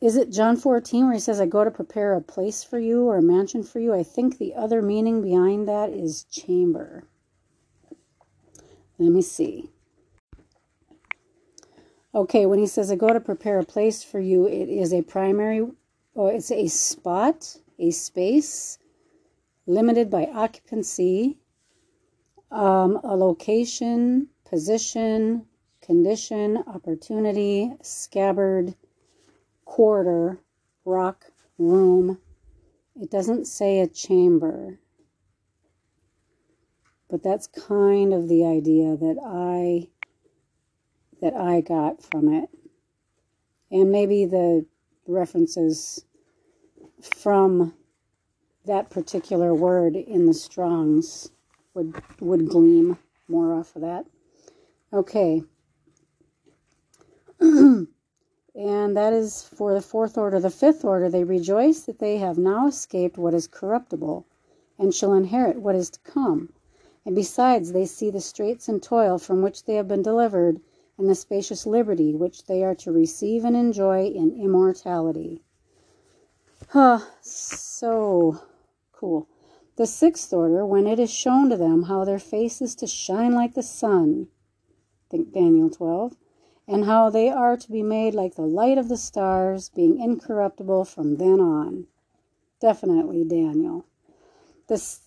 is 0.00 0.16
it 0.16 0.30
John 0.30 0.56
14 0.56 1.04
where 1.04 1.14
he 1.14 1.20
says, 1.20 1.40
I 1.40 1.46
go 1.46 1.64
to 1.64 1.70
prepare 1.70 2.14
a 2.14 2.20
place 2.20 2.62
for 2.62 2.78
you 2.78 3.06
or 3.06 3.16
a 3.16 3.22
mansion 3.22 3.62
for 3.62 3.80
you? 3.80 3.92
I 3.92 4.04
think 4.04 4.38
the 4.38 4.54
other 4.54 4.80
meaning 4.80 5.22
behind 5.22 5.66
that 5.66 5.90
is 5.90 6.24
chamber. 6.24 7.04
Let 8.98 9.10
me 9.10 9.22
see. 9.22 9.70
Okay, 12.14 12.46
when 12.46 12.58
he 12.58 12.66
says, 12.66 12.90
I 12.90 12.96
go 12.96 13.12
to 13.12 13.20
prepare 13.20 13.58
a 13.58 13.64
place 13.64 14.02
for 14.02 14.18
you, 14.18 14.46
it 14.46 14.68
is 14.68 14.92
a 14.92 15.02
primary, 15.02 15.66
or 16.14 16.32
it's 16.32 16.50
a 16.50 16.68
spot, 16.68 17.56
a 17.78 17.90
space, 17.90 18.78
limited 19.66 20.10
by 20.10 20.24
occupancy, 20.26 21.38
um, 22.50 22.98
a 23.04 23.14
location, 23.14 24.28
position, 24.44 25.44
condition, 25.82 26.64
opportunity, 26.66 27.72
scabbard, 27.82 28.74
quarter, 29.68 30.40
rock, 30.86 31.26
room. 31.58 32.18
It 33.00 33.10
doesn't 33.10 33.44
say 33.44 33.78
a 33.78 33.86
chamber. 33.86 34.80
But 37.10 37.22
that's 37.22 37.46
kind 37.46 38.14
of 38.14 38.28
the 38.28 38.44
idea 38.44 38.96
that 38.96 39.18
I 39.24 39.88
that 41.20 41.34
I 41.34 41.60
got 41.60 42.02
from 42.02 42.32
it. 42.32 42.48
And 43.70 43.92
maybe 43.92 44.24
the 44.24 44.64
references 45.06 46.04
from 47.02 47.74
that 48.64 48.90
particular 48.90 49.54
word 49.54 49.96
in 49.96 50.26
the 50.26 50.34
Strongs 50.34 51.30
would 51.74 51.94
would 52.20 52.48
gleam 52.48 52.98
more 53.28 53.52
off 53.52 53.76
of 53.76 53.82
that. 53.82 54.06
Okay. 54.92 55.42
and 58.58 58.96
that 58.96 59.12
is 59.12 59.44
for 59.44 59.72
the 59.72 59.80
fourth 59.80 60.18
order. 60.18 60.40
The 60.40 60.50
fifth 60.50 60.84
order, 60.84 61.08
they 61.08 61.22
rejoice 61.22 61.82
that 61.82 62.00
they 62.00 62.16
have 62.16 62.36
now 62.36 62.66
escaped 62.66 63.16
what 63.16 63.32
is 63.32 63.46
corruptible 63.46 64.26
and 64.76 64.92
shall 64.92 65.14
inherit 65.14 65.62
what 65.62 65.76
is 65.76 65.90
to 65.90 66.00
come. 66.00 66.52
And 67.06 67.14
besides, 67.14 67.70
they 67.70 67.86
see 67.86 68.10
the 68.10 68.20
straits 68.20 68.68
and 68.68 68.82
toil 68.82 69.18
from 69.18 69.42
which 69.42 69.64
they 69.64 69.74
have 69.74 69.86
been 69.86 70.02
delivered, 70.02 70.60
and 70.98 71.08
the 71.08 71.14
spacious 71.14 71.66
liberty 71.66 72.16
which 72.16 72.46
they 72.46 72.64
are 72.64 72.74
to 72.74 72.90
receive 72.90 73.44
and 73.44 73.56
enjoy 73.56 74.06
in 74.06 74.32
immortality. 74.32 75.40
Huh, 76.70 76.98
so 77.22 78.40
cool. 78.92 79.28
The 79.76 79.86
sixth 79.86 80.32
order, 80.32 80.66
when 80.66 80.88
it 80.88 80.98
is 80.98 81.10
shown 81.10 81.48
to 81.50 81.56
them 81.56 81.84
how 81.84 82.04
their 82.04 82.18
face 82.18 82.60
is 82.60 82.74
to 82.74 82.88
shine 82.88 83.32
like 83.32 83.54
the 83.54 83.62
sun, 83.62 84.26
think 85.08 85.32
Daniel 85.32 85.70
12, 85.70 86.16
and 86.68 86.84
how 86.84 87.10
they 87.10 87.30
are 87.30 87.56
to 87.56 87.72
be 87.72 87.82
made 87.82 88.14
like 88.14 88.36
the 88.36 88.42
light 88.42 88.78
of 88.78 88.88
the 88.88 88.96
stars, 88.96 89.70
being 89.70 89.98
incorruptible 89.98 90.84
from 90.84 91.16
then 91.16 91.40
on. 91.40 91.86
Definitely 92.60 93.24
Daniel. 93.24 93.86
This 94.68 95.00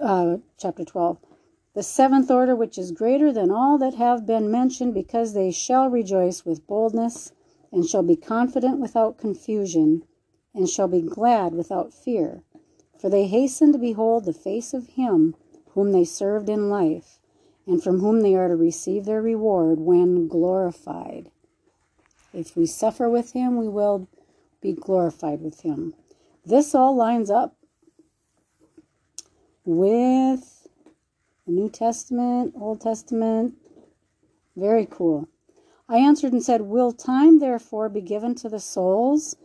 uh, 0.00 0.38
chapter 0.58 0.84
12 0.84 1.18
the 1.74 1.82
seventh 1.82 2.30
order, 2.30 2.54
which 2.54 2.78
is 2.78 2.92
greater 2.92 3.32
than 3.32 3.50
all 3.50 3.78
that 3.78 3.94
have 3.94 4.24
been 4.24 4.48
mentioned, 4.48 4.94
because 4.94 5.32
they 5.32 5.50
shall 5.50 5.90
rejoice 5.90 6.44
with 6.44 6.68
boldness, 6.68 7.32
and 7.72 7.84
shall 7.84 8.04
be 8.04 8.14
confident 8.14 8.78
without 8.78 9.18
confusion, 9.18 10.04
and 10.54 10.68
shall 10.68 10.86
be 10.86 11.02
glad 11.02 11.52
without 11.52 11.92
fear. 11.92 12.44
For 12.96 13.10
they 13.10 13.26
hasten 13.26 13.72
to 13.72 13.78
behold 13.78 14.24
the 14.24 14.32
face 14.32 14.72
of 14.72 14.86
him 14.90 15.34
whom 15.70 15.90
they 15.90 16.04
served 16.04 16.48
in 16.48 16.70
life, 16.70 17.18
and 17.66 17.82
from 17.82 18.00
whom 18.00 18.20
they 18.20 18.34
are 18.34 18.48
to 18.48 18.56
receive 18.56 19.04
their 19.04 19.22
reward 19.22 19.80
when 19.80 20.28
glorified. 20.28 21.30
If 22.32 22.56
we 22.56 22.66
suffer 22.66 23.08
with 23.08 23.32
him, 23.32 23.56
we 23.56 23.68
will 23.68 24.08
be 24.60 24.72
glorified 24.72 25.40
with 25.40 25.60
him. 25.60 25.94
This 26.44 26.74
all 26.74 26.94
lines 26.94 27.30
up 27.30 27.56
with 29.64 30.68
the 31.46 31.52
New 31.52 31.68
Testament, 31.68 32.54
Old 32.58 32.80
Testament. 32.80 33.54
Very 34.56 34.86
cool. 34.86 35.28
I 35.88 35.98
answered 35.98 36.32
and 36.32 36.42
said, 36.42 36.62
Will 36.62 36.92
time 36.92 37.38
therefore 37.38 37.88
be 37.88 38.00
given 38.00 38.34
to 38.36 38.48
the 38.48 38.60
souls 38.60 39.36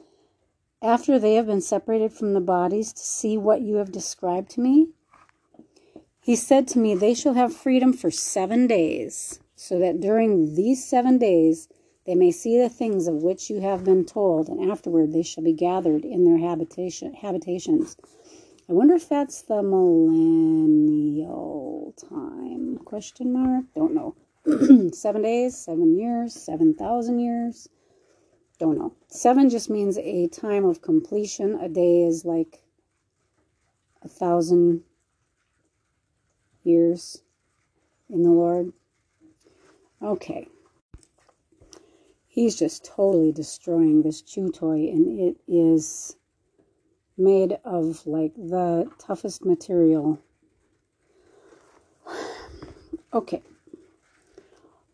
after 0.81 1.19
they 1.19 1.35
have 1.35 1.47
been 1.47 1.61
separated 1.61 2.13
from 2.13 2.33
the 2.33 2.41
bodies 2.41 2.93
to 2.93 3.03
see 3.03 3.37
what 3.37 3.61
you 3.61 3.75
have 3.75 3.91
described 3.91 4.49
to 4.51 4.61
me? 4.61 4.89
He 6.29 6.35
said 6.35 6.67
to 6.67 6.77
me, 6.77 6.93
They 6.93 7.15
shall 7.15 7.33
have 7.33 7.55
freedom 7.55 7.91
for 7.91 8.11
seven 8.11 8.67
days, 8.67 9.39
so 9.55 9.79
that 9.79 9.99
during 9.99 10.53
these 10.53 10.85
seven 10.85 11.17
days 11.17 11.67
they 12.05 12.13
may 12.13 12.29
see 12.29 12.55
the 12.55 12.69
things 12.69 13.07
of 13.07 13.23
which 13.23 13.49
you 13.49 13.61
have 13.61 13.83
been 13.83 14.05
told, 14.05 14.47
and 14.47 14.69
afterward 14.71 15.11
they 15.11 15.23
shall 15.23 15.43
be 15.43 15.53
gathered 15.53 16.05
in 16.05 16.25
their 16.25 16.37
habitation, 16.37 17.15
habitations. 17.15 17.97
I 18.69 18.73
wonder 18.73 18.93
if 18.93 19.09
that's 19.09 19.41
the 19.41 19.63
millennial 19.63 19.95
time? 21.97 22.77
Question 22.85 23.33
mark. 23.33 23.65
Don't 23.73 23.95
know. 23.95 24.13
seven 24.93 25.23
days, 25.23 25.57
seven 25.57 25.97
years, 25.97 26.35
seven 26.35 26.75
thousand 26.75 27.21
years. 27.21 27.69
Don't 28.59 28.77
know. 28.77 28.93
Seven 29.07 29.49
just 29.49 29.67
means 29.67 29.97
a 29.97 30.27
time 30.27 30.65
of 30.65 30.83
completion. 30.83 31.55
A 31.59 31.67
day 31.67 32.03
is 32.03 32.23
like 32.23 32.61
a 34.03 34.07
thousand 34.07 34.83
years 36.69 37.23
in 38.09 38.23
the 38.23 38.31
Lord. 38.31 38.71
Okay. 40.01 40.47
He's 42.27 42.55
just 42.55 42.85
totally 42.85 43.31
destroying 43.31 44.01
this 44.01 44.21
chew 44.21 44.51
toy, 44.51 44.87
and 44.87 45.19
it 45.19 45.37
is 45.47 46.15
made 47.17 47.57
of 47.65 48.07
like 48.07 48.33
the 48.35 48.89
toughest 48.97 49.45
material. 49.45 50.19
Okay. 53.11 53.41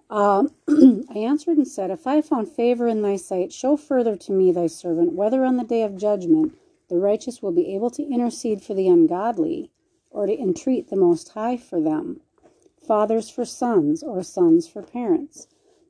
Uh, 0.10 0.46
I 0.70 1.18
answered 1.18 1.58
and 1.58 1.68
said, 1.68 1.92
If 1.92 2.08
I 2.08 2.22
found 2.22 2.48
favor 2.48 2.88
in 2.88 3.02
thy 3.02 3.18
sight, 3.18 3.52
show 3.52 3.76
further 3.76 4.16
to 4.16 4.32
me, 4.32 4.54
thy 4.54 4.68
servant, 4.68 5.12
whether 5.12 5.44
on 5.44 5.58
the 5.58 5.66
day 5.66 5.84
of 5.84 5.98
judgment 5.98 6.58
the 6.88 6.98
righteous 6.98 7.42
will 7.42 7.52
be 7.52 7.76
able 7.76 7.90
to 7.90 8.08
intercede 8.08 8.62
for 8.62 8.74
the 8.74 8.88
ungodly, 8.88 9.70
or 10.16 10.26
to 10.26 10.40
entreat 10.40 10.88
the 10.88 10.96
Most 10.96 11.28
High 11.28 11.58
for 11.58 11.82
them, 11.82 12.22
fathers 12.82 13.30
for 13.30 13.44
sons, 13.44 14.02
or 14.02 14.24
sons 14.24 14.66
for 14.66 14.82
parents, 14.82 15.48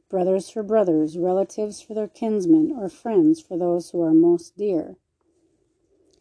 brothers 0.10 0.50
for 0.50 0.64
brothers, 0.64 1.16
relatives 1.16 1.80
for 1.80 1.94
their 1.94 2.08
kinsmen, 2.08 2.72
or 2.76 2.90
friends 2.90 3.40
for 3.40 3.56
those 3.56 3.92
who 3.92 4.02
are 4.02 4.16
most 4.16 4.58
dear. 4.58 4.98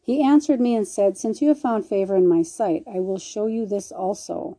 He 0.02 0.22
answered 0.22 0.60
me 0.60 0.74
and 0.74 0.86
said, 0.86 1.16
Since 1.16 1.40
you 1.40 1.48
have 1.48 1.58
found 1.58 1.86
favor 1.86 2.14
in 2.14 2.28
my 2.28 2.42
sight, 2.42 2.84
I 2.86 3.00
will 3.00 3.16
show 3.16 3.46
you 3.46 3.64
this 3.64 3.90
also. 3.90 4.58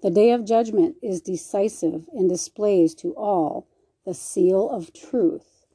The 0.00 0.10
day 0.10 0.30
of 0.30 0.46
judgment 0.46 0.96
is 1.02 1.20
decisive 1.20 2.08
and 2.14 2.30
displays 2.30 2.94
to 2.94 3.14
all 3.14 3.66
the 4.06 4.14
seal 4.14 4.70
of 4.70 4.94
truth. 4.94 5.66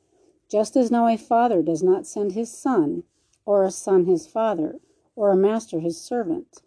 Just 0.50 0.76
as 0.76 0.90
now 0.90 1.06
a 1.06 1.18
father 1.18 1.62
does 1.62 1.84
not 1.84 2.08
send 2.08 2.32
his 2.32 2.52
son, 2.52 3.04
or 3.46 3.64
a 3.64 3.70
son 3.70 4.06
his 4.06 4.26
father, 4.26 4.80
or 5.16 5.32
a 5.32 5.38
master 5.38 5.80
his 5.80 6.00
servant, 6.00 6.62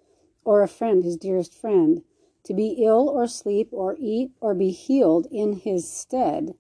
or 0.45 0.63
a 0.63 0.69
friend 0.69 1.05
his 1.05 1.17
dearest 1.17 1.55
friend, 1.55 2.03
to 2.45 2.55
be 2.55 2.85
ill 2.85 3.09
or 3.09 3.27
sleep 3.27 3.69
or 3.73 3.97
eat 3.99 4.31
or 4.41 4.55
be 4.55 4.71
healed 4.71 5.27
in 5.31 5.55
his 5.55 5.91
stead, 5.91 6.55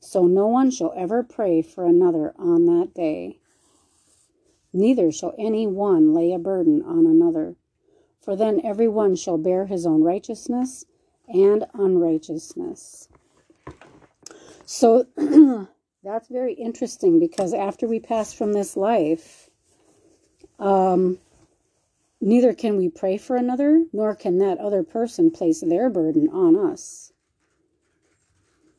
so 0.00 0.26
no 0.26 0.46
one 0.46 0.70
shall 0.70 0.92
ever 0.96 1.22
pray 1.22 1.62
for 1.62 1.84
another 1.84 2.34
on 2.38 2.66
that 2.66 2.94
day 2.94 3.38
neither 4.74 5.12
shall 5.12 5.32
any 5.38 5.66
one 5.66 6.12
lay 6.12 6.32
a 6.32 6.38
burden 6.38 6.82
on 6.82 7.06
another. 7.06 7.54
For 8.20 8.34
then 8.34 8.60
every 8.64 8.88
one 8.88 9.14
shall 9.14 9.38
bear 9.38 9.66
his 9.66 9.86
own 9.86 10.02
righteousness 10.02 10.84
and 11.28 11.64
unrighteousness. 11.72 13.08
So 14.66 15.06
that's 16.02 16.28
very 16.28 16.54
interesting 16.54 17.20
because 17.20 17.54
after 17.54 17.86
we 17.86 18.00
pass 18.00 18.32
from 18.32 18.52
this 18.52 18.76
life, 18.76 19.48
um, 20.58 21.18
neither 22.20 22.54
can 22.54 22.76
we 22.76 22.88
pray 22.88 23.16
for 23.18 23.36
another, 23.36 23.84
nor 23.92 24.14
can 24.14 24.38
that 24.38 24.58
other 24.58 24.82
person 24.82 25.30
place 25.30 25.60
their 25.60 25.90
burden 25.90 26.28
on 26.28 26.56
us. 26.56 27.12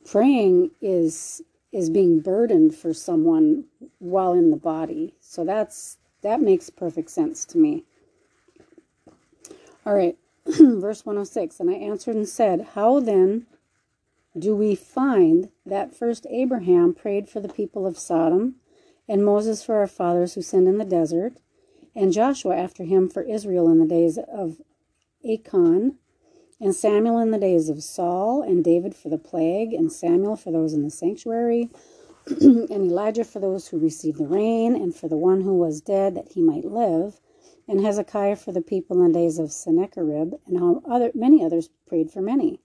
Praying 0.05 0.71
is 0.81 1.41
is 1.71 1.89
being 1.89 2.21
burdened 2.21 2.73
for 2.73 2.93
someone 2.93 3.65
while 3.99 4.31
in 4.31 4.49
the 4.49 4.57
body. 4.57 5.13
So 5.19 5.43
that's 5.43 5.97
that 6.21 6.41
makes 6.41 6.69
perfect 6.69 7.11
sense 7.11 7.43
to 7.45 7.57
me. 7.57 7.83
All 9.85 9.93
right, 9.93 10.17
verse 10.45 11.05
106. 11.05 11.59
And 11.59 11.69
I 11.69 11.73
answered 11.73 12.15
and 12.15 12.27
said, 12.27 12.69
How 12.73 12.99
then 12.99 13.45
do 14.37 14.55
we 14.55 14.75
find 14.75 15.49
that 15.65 15.95
first 15.95 16.25
Abraham 16.29 16.93
prayed 16.93 17.29
for 17.29 17.39
the 17.39 17.49
people 17.49 17.85
of 17.85 17.99
Sodom, 17.99 18.55
and 19.07 19.23
Moses 19.23 19.63
for 19.63 19.75
our 19.75 19.87
fathers 19.87 20.33
who 20.33 20.41
sinned 20.41 20.67
in 20.67 20.77
the 20.77 20.85
desert, 20.85 21.33
and 21.95 22.11
Joshua 22.11 22.55
after 22.55 22.83
him 22.83 23.09
for 23.09 23.23
Israel 23.23 23.69
in 23.69 23.79
the 23.79 23.85
days 23.85 24.17
of 24.17 24.61
Achan, 25.23 25.97
and 26.59 26.75
Samuel 26.75 27.19
in 27.19 27.31
the 27.31 27.37
days 27.37 27.69
of 27.69 27.83
Saul, 27.83 28.41
and 28.41 28.63
David 28.63 28.93
for 28.93 29.09
the 29.09 29.17
plague, 29.17 29.73
and 29.73 29.91
Samuel 29.91 30.35
for 30.35 30.51
those 30.51 30.73
in 30.73 30.83
the 30.83 30.89
sanctuary, 30.89 31.69
and 32.27 32.69
Elijah 32.71 33.23
for 33.23 33.39
those 33.39 33.67
who 33.67 33.79
received 33.79 34.17
the 34.17 34.27
rain, 34.27 34.75
and 34.75 34.95
for 34.95 35.07
the 35.07 35.17
one 35.17 35.41
who 35.41 35.55
was 35.55 35.81
dead 35.81 36.15
that 36.15 36.33
he 36.33 36.41
might 36.41 36.65
live, 36.65 37.19
and 37.67 37.81
Hezekiah 37.81 38.35
for 38.35 38.51
the 38.51 38.61
people 38.61 39.01
in 39.01 39.11
the 39.11 39.19
days 39.19 39.39
of 39.39 39.51
Sennacherib, 39.51 40.33
and 40.45 40.59
how 40.59 40.81
other 40.85 41.11
many 41.15 41.43
others 41.43 41.69
prayed 41.87 42.11
for 42.11 42.21
many. 42.21 42.59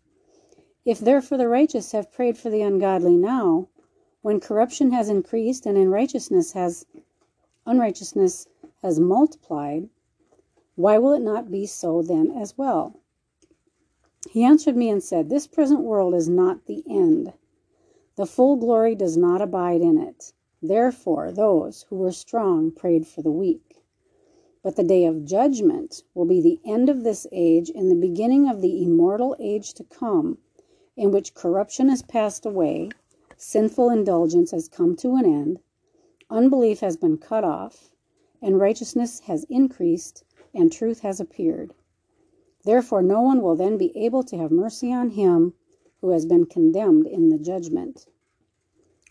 If 0.84 0.98
therefore 0.98 1.38
the 1.38 1.48
righteous 1.48 1.92
have 1.92 2.12
prayed 2.12 2.36
for 2.36 2.50
the 2.50 2.62
ungodly 2.62 3.16
now, 3.16 3.68
when 4.22 4.40
corruption 4.40 4.92
has 4.92 5.08
increased 5.08 5.66
and 5.66 5.78
in 5.78 5.90
righteousness 5.90 6.52
has 6.52 6.84
unrighteousness 7.66 8.46
has 8.82 8.98
multiplied, 8.98 9.88
Why 10.74 10.98
will 10.98 11.12
it 11.12 11.22
not 11.22 11.50
be 11.50 11.66
so 11.66 12.02
then 12.02 12.30
as 12.30 12.56
well? 12.56 13.00
He 14.30 14.44
answered 14.44 14.76
me 14.76 14.88
and 14.88 15.02
said, 15.02 15.28
This 15.28 15.46
present 15.46 15.80
world 15.80 16.14
is 16.14 16.28
not 16.28 16.66
the 16.66 16.84
end. 16.88 17.32
The 18.16 18.26
full 18.26 18.56
glory 18.56 18.94
does 18.94 19.16
not 19.16 19.40
abide 19.40 19.80
in 19.80 19.98
it. 19.98 20.32
Therefore, 20.62 21.32
those 21.32 21.82
who 21.88 21.96
were 21.96 22.12
strong 22.12 22.70
prayed 22.70 23.06
for 23.06 23.22
the 23.22 23.30
weak. 23.30 23.82
But 24.62 24.76
the 24.76 24.84
day 24.84 25.06
of 25.06 25.24
judgment 25.24 26.02
will 26.14 26.26
be 26.26 26.40
the 26.42 26.60
end 26.64 26.90
of 26.90 27.02
this 27.02 27.26
age 27.32 27.70
and 27.70 27.90
the 27.90 27.96
beginning 27.96 28.46
of 28.46 28.60
the 28.60 28.82
immortal 28.82 29.34
age 29.38 29.72
to 29.74 29.84
come, 29.84 30.36
in 30.96 31.10
which 31.10 31.32
corruption 31.32 31.88
has 31.88 32.02
passed 32.02 32.44
away, 32.44 32.90
sinful 33.38 33.88
indulgence 33.88 34.50
has 34.50 34.68
come 34.68 34.96
to 34.96 35.14
an 35.14 35.24
end, 35.24 35.60
unbelief 36.28 36.80
has 36.80 36.98
been 36.98 37.16
cut 37.16 37.42
off, 37.42 37.94
and 38.42 38.58
righteousness 38.58 39.20
has 39.20 39.44
increased, 39.44 40.24
and 40.54 40.72
truth 40.72 41.00
has 41.00 41.20
appeared. 41.20 41.74
Therefore, 42.64 43.02
no 43.02 43.22
one 43.22 43.42
will 43.42 43.56
then 43.56 43.78
be 43.78 43.96
able 43.96 44.22
to 44.24 44.36
have 44.36 44.50
mercy 44.50 44.92
on 44.92 45.10
him 45.10 45.54
who 46.00 46.10
has 46.10 46.26
been 46.26 46.46
condemned 46.46 47.06
in 47.06 47.28
the 47.28 47.38
judgment, 47.38 48.06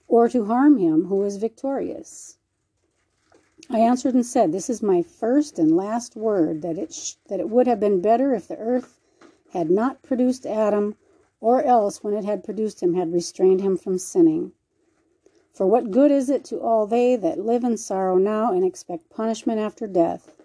or 0.07 0.29
to 0.29 0.45
harm 0.45 0.77
him 0.77 1.05
who 1.05 1.23
is 1.23 1.37
victorious. 1.37 2.37
I 3.69 3.79
answered 3.79 4.15
and 4.15 4.25
said, 4.25 4.51
This 4.51 4.69
is 4.69 4.81
my 4.81 5.03
first 5.03 5.59
and 5.59 5.75
last 5.75 6.15
word, 6.15 6.61
that 6.63 6.77
it, 6.77 6.93
sh- 6.93 7.15
that 7.27 7.39
it 7.39 7.49
would 7.49 7.67
have 7.67 7.79
been 7.79 8.01
better 8.01 8.33
if 8.33 8.47
the 8.47 8.57
earth 8.57 8.99
had 9.51 9.69
not 9.69 10.01
produced 10.01 10.45
Adam, 10.45 10.95
or 11.39 11.61
else, 11.61 12.03
when 12.03 12.13
it 12.13 12.25
had 12.25 12.43
produced 12.43 12.81
him, 12.81 12.95
had 12.95 13.13
restrained 13.13 13.61
him 13.61 13.77
from 13.77 13.97
sinning. 13.97 14.53
For 15.51 15.65
what 15.65 15.91
good 15.91 16.11
is 16.11 16.29
it 16.29 16.43
to 16.45 16.59
all 16.59 16.85
they 16.85 17.15
that 17.15 17.45
live 17.45 17.63
in 17.63 17.77
sorrow 17.77 18.17
now 18.17 18.53
and 18.53 18.63
expect 18.63 19.09
punishment 19.09 19.59
after 19.59 19.87
death? 19.87 20.35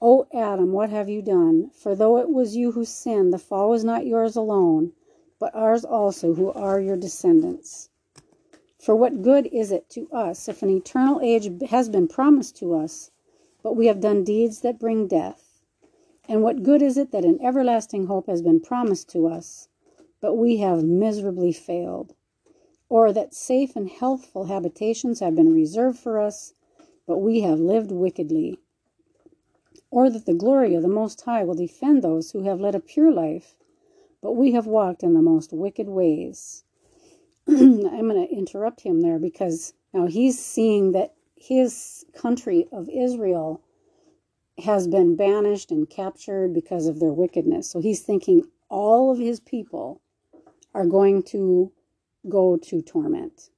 O 0.00 0.26
Adam, 0.32 0.72
what 0.72 0.90
have 0.90 1.08
you 1.08 1.22
done? 1.22 1.70
For 1.72 1.94
though 1.94 2.18
it 2.18 2.28
was 2.28 2.56
you 2.56 2.72
who 2.72 2.84
sinned, 2.84 3.32
the 3.32 3.38
fall 3.38 3.70
was 3.70 3.84
not 3.84 4.04
yours 4.04 4.34
alone, 4.34 4.92
but 5.38 5.54
ours 5.54 5.84
also 5.84 6.34
who 6.34 6.50
are 6.50 6.80
your 6.80 6.96
descendants. 6.96 7.88
For 8.78 8.96
what 8.96 9.22
good 9.22 9.46
is 9.52 9.70
it 9.70 9.88
to 9.90 10.08
us 10.10 10.48
if 10.48 10.60
an 10.60 10.70
eternal 10.70 11.20
age 11.22 11.48
has 11.70 11.88
been 11.88 12.08
promised 12.08 12.56
to 12.56 12.74
us, 12.74 13.12
but 13.62 13.76
we 13.76 13.86
have 13.86 14.00
done 14.00 14.24
deeds 14.24 14.60
that 14.62 14.80
bring 14.80 15.06
death? 15.06 15.62
And 16.28 16.42
what 16.42 16.64
good 16.64 16.82
is 16.82 16.96
it 16.96 17.12
that 17.12 17.24
an 17.24 17.40
everlasting 17.40 18.06
hope 18.06 18.26
has 18.26 18.42
been 18.42 18.58
promised 18.58 19.08
to 19.10 19.28
us, 19.28 19.68
but 20.20 20.34
we 20.34 20.56
have 20.56 20.82
miserably 20.82 21.52
failed? 21.52 22.16
Or 22.92 23.12
that 23.12 23.34
safe 23.34 23.74
and 23.76 23.88
healthful 23.88 24.44
habitations 24.44 25.20
have 25.20 25.34
been 25.34 25.52
reserved 25.54 25.98
for 25.98 26.20
us, 26.20 26.54
but 27.06 27.18
we 27.18 27.40
have 27.40 27.58
lived 27.58 27.90
wickedly? 27.90 28.58
or 29.92 30.08
that 30.08 30.24
the 30.24 30.34
glory 30.34 30.74
of 30.74 30.82
the 30.82 30.88
Most 30.88 31.20
High 31.20 31.44
will 31.44 31.54
defend 31.54 32.02
those 32.02 32.30
who 32.30 32.42
have 32.44 32.60
led 32.60 32.74
a 32.74 32.80
pure 32.80 33.12
life, 33.12 33.54
but 34.22 34.32
we 34.32 34.52
have 34.52 34.66
walked 34.66 35.02
in 35.02 35.12
the 35.12 35.20
most 35.20 35.52
wicked 35.52 35.86
ways. 35.86 36.64
I'm 37.46 38.08
going 38.08 38.26
to 38.26 38.34
interrupt 38.34 38.80
him 38.80 39.02
there 39.02 39.18
because 39.18 39.74
now 39.92 40.06
he's 40.06 40.42
seeing 40.42 40.92
that 40.92 41.12
his 41.36 42.06
country 42.14 42.66
of 42.72 42.88
Israel 42.88 43.60
has 44.64 44.88
been 44.88 45.14
banished 45.14 45.70
and 45.70 45.88
captured 45.90 46.54
because 46.54 46.86
of 46.86 46.98
their 46.98 47.12
wickedness. 47.12 47.68
So 47.68 47.80
he's 47.80 48.00
thinking 48.00 48.44
all 48.70 49.10
of 49.10 49.18
his 49.18 49.40
people 49.40 50.00
are 50.74 50.86
going 50.86 51.22
to 51.24 51.70
go 52.28 52.56
to 52.56 52.82
torment. 52.82 53.50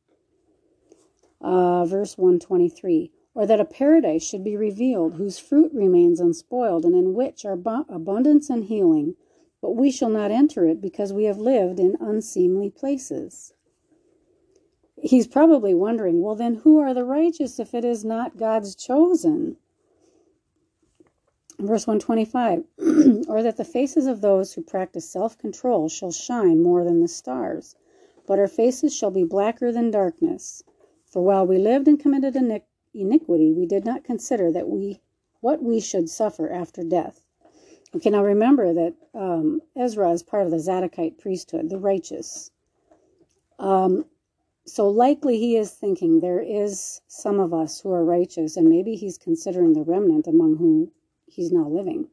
Uh, 1.40 1.84
verse 1.84 2.16
123 2.16 3.10
or 3.34 3.46
that 3.46 3.60
a 3.60 3.64
paradise 3.64 4.22
should 4.22 4.44
be 4.44 4.56
revealed 4.56 5.14
whose 5.14 5.38
fruit 5.38 5.72
remains 5.74 6.20
unspoiled 6.20 6.84
and 6.84 6.94
in 6.94 7.14
which 7.14 7.44
are 7.44 7.58
abundance 7.88 8.48
and 8.48 8.64
healing, 8.64 9.16
but 9.60 9.74
we 9.74 9.90
shall 9.90 10.08
not 10.08 10.30
enter 10.30 10.66
it 10.66 10.80
because 10.80 11.12
we 11.12 11.24
have 11.24 11.38
lived 11.38 11.80
in 11.80 11.96
unseemly 12.00 12.70
places. 12.70 13.52
He's 15.02 15.26
probably 15.26 15.74
wondering, 15.74 16.22
well, 16.22 16.36
then 16.36 16.54
who 16.56 16.78
are 16.78 16.94
the 16.94 17.04
righteous 17.04 17.58
if 17.58 17.74
it 17.74 17.84
is 17.84 18.04
not 18.04 18.36
God's 18.36 18.76
chosen? 18.76 19.56
Verse 21.58 21.86
125 21.86 22.64
Or 23.28 23.42
that 23.42 23.56
the 23.56 23.64
faces 23.64 24.06
of 24.06 24.20
those 24.20 24.52
who 24.52 24.62
practice 24.62 25.08
self 25.08 25.36
control 25.36 25.88
shall 25.88 26.12
shine 26.12 26.62
more 26.62 26.84
than 26.84 27.00
the 27.00 27.08
stars, 27.08 27.74
but 28.26 28.38
our 28.38 28.48
faces 28.48 28.94
shall 28.94 29.10
be 29.10 29.24
blacker 29.24 29.72
than 29.72 29.90
darkness. 29.90 30.62
For 31.06 31.22
while 31.22 31.46
we 31.46 31.58
lived 31.58 31.88
and 31.88 32.00
committed 32.00 32.36
iniquity, 32.94 33.52
we 33.52 33.66
did 33.66 33.84
not 33.84 34.04
consider 34.04 34.50
that 34.52 34.68
we 34.68 35.00
what 35.40 35.62
we 35.62 35.78
should 35.78 36.08
suffer 36.08 36.50
after 36.50 36.82
death. 36.82 37.20
Okay, 37.94 38.10
now 38.10 38.24
remember 38.24 38.72
that 38.72 38.94
um, 39.14 39.60
Ezra 39.76 40.10
is 40.10 40.22
part 40.22 40.46
of 40.46 40.50
the 40.50 40.58
Zadokite 40.58 41.18
priesthood, 41.18 41.68
the 41.68 41.78
righteous. 41.78 42.50
Um, 43.58 44.06
so 44.66 44.88
likely 44.88 45.38
he 45.38 45.56
is 45.56 45.70
thinking 45.70 46.18
there 46.18 46.40
is 46.40 47.02
some 47.06 47.38
of 47.38 47.52
us 47.52 47.80
who 47.80 47.92
are 47.92 48.04
righteous, 48.04 48.56
and 48.56 48.68
maybe 48.68 48.96
he's 48.96 49.18
considering 49.18 49.74
the 49.74 49.82
remnant 49.82 50.26
among 50.26 50.56
whom 50.56 50.90
he's 51.26 51.52
now 51.52 51.68
living, 51.68 52.08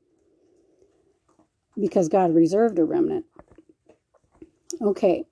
because 1.80 2.10
God 2.10 2.36
reserved 2.36 2.78
a 2.78 2.84
remnant. 2.84 3.26
Okay, 4.82 5.26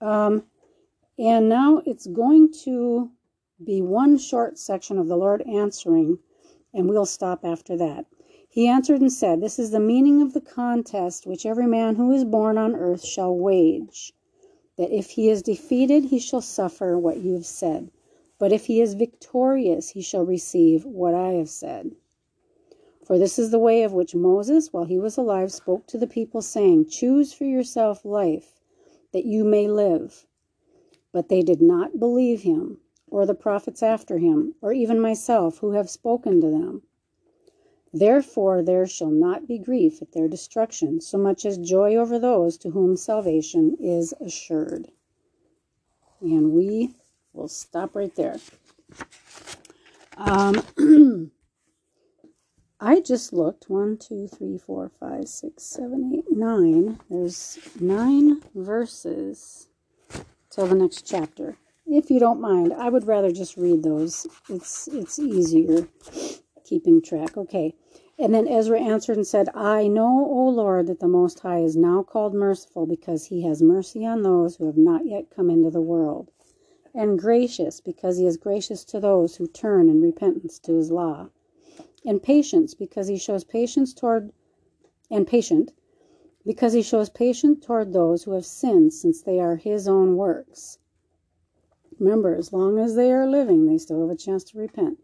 um, 0.00 0.44
and 1.18 1.48
now 1.48 1.82
it's 1.84 2.06
going 2.06 2.52
to 2.64 3.10
be 3.62 3.82
one 3.82 4.16
short 4.16 4.58
section 4.58 4.98
of 4.98 5.06
the 5.08 5.16
Lord 5.16 5.42
answering, 5.42 6.18
and 6.72 6.88
we'll 6.88 7.04
stop 7.04 7.44
after 7.44 7.76
that. 7.76 8.06
He 8.48 8.66
answered 8.66 9.00
and 9.00 9.12
said, 9.12 9.40
This 9.40 9.58
is 9.58 9.70
the 9.70 9.80
meaning 9.80 10.22
of 10.22 10.32
the 10.32 10.40
contest 10.40 11.26
which 11.26 11.44
every 11.46 11.66
man 11.66 11.96
who 11.96 12.10
is 12.10 12.24
born 12.24 12.58
on 12.58 12.74
earth 12.74 13.04
shall 13.04 13.36
wage. 13.36 14.12
That 14.76 14.90
if 14.90 15.10
he 15.10 15.28
is 15.28 15.42
defeated, 15.42 16.06
he 16.06 16.18
shall 16.18 16.40
suffer 16.40 16.98
what 16.98 17.18
you 17.18 17.34
have 17.34 17.46
said. 17.46 17.90
But 18.38 18.52
if 18.52 18.66
he 18.66 18.80
is 18.80 18.94
victorious, 18.94 19.90
he 19.90 20.00
shall 20.00 20.24
receive 20.24 20.86
what 20.86 21.14
I 21.14 21.32
have 21.32 21.50
said. 21.50 21.92
For 23.04 23.18
this 23.18 23.38
is 23.38 23.50
the 23.50 23.58
way 23.58 23.82
of 23.82 23.92
which 23.92 24.14
Moses, 24.14 24.72
while 24.72 24.84
he 24.84 24.98
was 24.98 25.18
alive, 25.18 25.52
spoke 25.52 25.86
to 25.88 25.98
the 25.98 26.06
people, 26.06 26.40
saying, 26.40 26.86
Choose 26.86 27.32
for 27.32 27.44
yourself 27.44 28.04
life, 28.04 28.59
that 29.12 29.24
you 29.24 29.44
may 29.44 29.68
live. 29.68 30.26
But 31.12 31.28
they 31.28 31.42
did 31.42 31.60
not 31.60 31.98
believe 31.98 32.42
him 32.42 32.78
or 33.10 33.26
the 33.26 33.34
prophets 33.34 33.82
after 33.82 34.18
him, 34.18 34.54
or 34.62 34.72
even 34.72 35.00
myself, 35.00 35.58
who 35.58 35.72
have 35.72 35.90
spoken 35.90 36.40
to 36.40 36.48
them. 36.48 36.82
Therefore 37.92 38.62
there 38.62 38.86
shall 38.86 39.10
not 39.10 39.48
be 39.48 39.58
grief 39.58 40.00
at 40.00 40.12
their 40.12 40.28
destruction, 40.28 41.00
so 41.00 41.18
much 41.18 41.44
as 41.44 41.58
joy 41.58 41.96
over 41.96 42.18
those 42.18 42.56
to 42.58 42.70
whom 42.70 42.96
salvation 42.96 43.76
is 43.80 44.14
assured. 44.20 44.88
And 46.20 46.52
we 46.52 46.94
will 47.32 47.48
stop 47.48 47.96
right 47.96 48.14
there. 48.14 48.36
Um, 50.16 50.62
I 52.80 53.00
just 53.00 53.32
looked 53.32 53.68
one, 53.68 53.98
two, 53.98 54.26
three, 54.26 54.58
four, 54.58 54.90
five, 54.98 55.28
six, 55.28 55.62
seven, 55.64 56.12
eight, 56.16 56.36
nine. 56.36 56.98
There's 57.10 57.58
nine 57.78 58.42
verses 58.54 59.68
till 60.50 60.66
the 60.66 60.74
next 60.74 61.06
chapter 61.06 61.56
if 61.92 62.08
you 62.08 62.20
don't 62.20 62.40
mind, 62.40 62.72
I 62.72 62.88
would 62.88 63.06
rather 63.08 63.32
just 63.32 63.56
read 63.56 63.82
those. 63.82 64.24
It's 64.48 64.86
it's 64.88 65.18
easier 65.18 65.88
keeping 66.64 67.02
track. 67.02 67.36
Okay. 67.36 67.74
And 68.16 68.32
then 68.32 68.46
Ezra 68.46 68.80
answered 68.80 69.16
and 69.16 69.26
said, 69.26 69.48
I 69.54 69.88
know, 69.88 70.26
O 70.30 70.48
Lord, 70.50 70.86
that 70.86 71.00
the 71.00 71.08
Most 71.08 71.40
High 71.40 71.60
is 71.60 71.74
now 71.74 72.02
called 72.04 72.34
merciful 72.34 72.86
because 72.86 73.24
he 73.24 73.42
has 73.42 73.62
mercy 73.62 74.06
on 74.06 74.22
those 74.22 74.56
who 74.56 74.66
have 74.66 74.76
not 74.76 75.06
yet 75.06 75.30
come 75.34 75.50
into 75.50 75.70
the 75.70 75.80
world, 75.80 76.30
and 76.94 77.18
gracious 77.18 77.80
because 77.80 78.18
he 78.18 78.26
is 78.26 78.36
gracious 78.36 78.84
to 78.84 79.00
those 79.00 79.36
who 79.36 79.48
turn 79.48 79.88
in 79.88 80.00
repentance 80.00 80.58
to 80.60 80.76
his 80.76 80.92
law, 80.92 81.30
and 82.04 82.22
patience 82.22 82.74
because 82.74 83.08
he 83.08 83.16
shows 83.16 83.44
patience 83.44 83.92
toward, 83.92 84.32
and 85.10 85.26
patient 85.26 85.72
because 86.46 86.72
he 86.72 86.82
shows 86.82 87.10
patience 87.10 87.64
toward 87.64 87.92
those 87.92 88.24
who 88.24 88.32
have 88.32 88.46
sinned 88.46 88.92
since 88.92 89.22
they 89.22 89.38
are 89.38 89.56
his 89.56 89.86
own 89.86 90.16
works 90.16 90.78
Remember, 92.00 92.34
as 92.34 92.50
long 92.50 92.78
as 92.78 92.94
they 92.94 93.12
are 93.12 93.28
living, 93.28 93.66
they 93.66 93.76
still 93.76 94.00
have 94.00 94.08
a 94.08 94.16
chance 94.16 94.42
to 94.44 94.58
repent. 94.58 94.98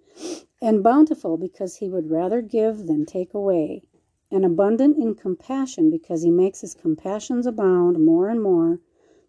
And 0.62 0.82
bountiful, 0.82 1.36
because 1.36 1.76
he 1.76 1.90
would 1.90 2.10
rather 2.10 2.40
give 2.40 2.86
than 2.86 3.04
take 3.04 3.34
away. 3.34 3.82
And 4.30 4.46
abundant 4.46 4.96
in 4.96 5.14
compassion, 5.14 5.90
because 5.90 6.22
he 6.22 6.30
makes 6.30 6.62
his 6.62 6.72
compassions 6.72 7.46
abound 7.46 8.02
more 8.02 8.30
and 8.30 8.42
more 8.42 8.80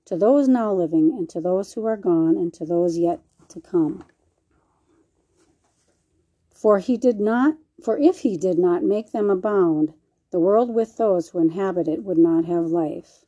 to 0.06 0.16
those 0.16 0.48
now 0.48 0.74
living, 0.74 1.12
and 1.12 1.28
to 1.28 1.42
those 1.42 1.74
who 1.74 1.84
are 1.84 1.98
gone, 1.98 2.38
and 2.38 2.54
to 2.54 2.64
those 2.64 2.98
yet 2.98 3.20
to 3.50 3.60
come. 3.60 4.06
For 6.60 6.80
he 6.80 6.98
did 6.98 7.20
not, 7.20 7.56
for 7.84 8.00
if 8.00 8.22
he 8.22 8.36
did 8.36 8.58
not 8.58 8.84
make 8.84 9.12
them 9.12 9.30
abound, 9.30 9.94
the 10.32 10.40
world 10.40 10.74
with 10.74 10.98
those 10.98 11.30
who 11.30 11.38
inhabit 11.38 11.88
it 11.88 12.04
would 12.04 12.18
not 12.18 12.46
have 12.46 12.72
life. 12.72 13.24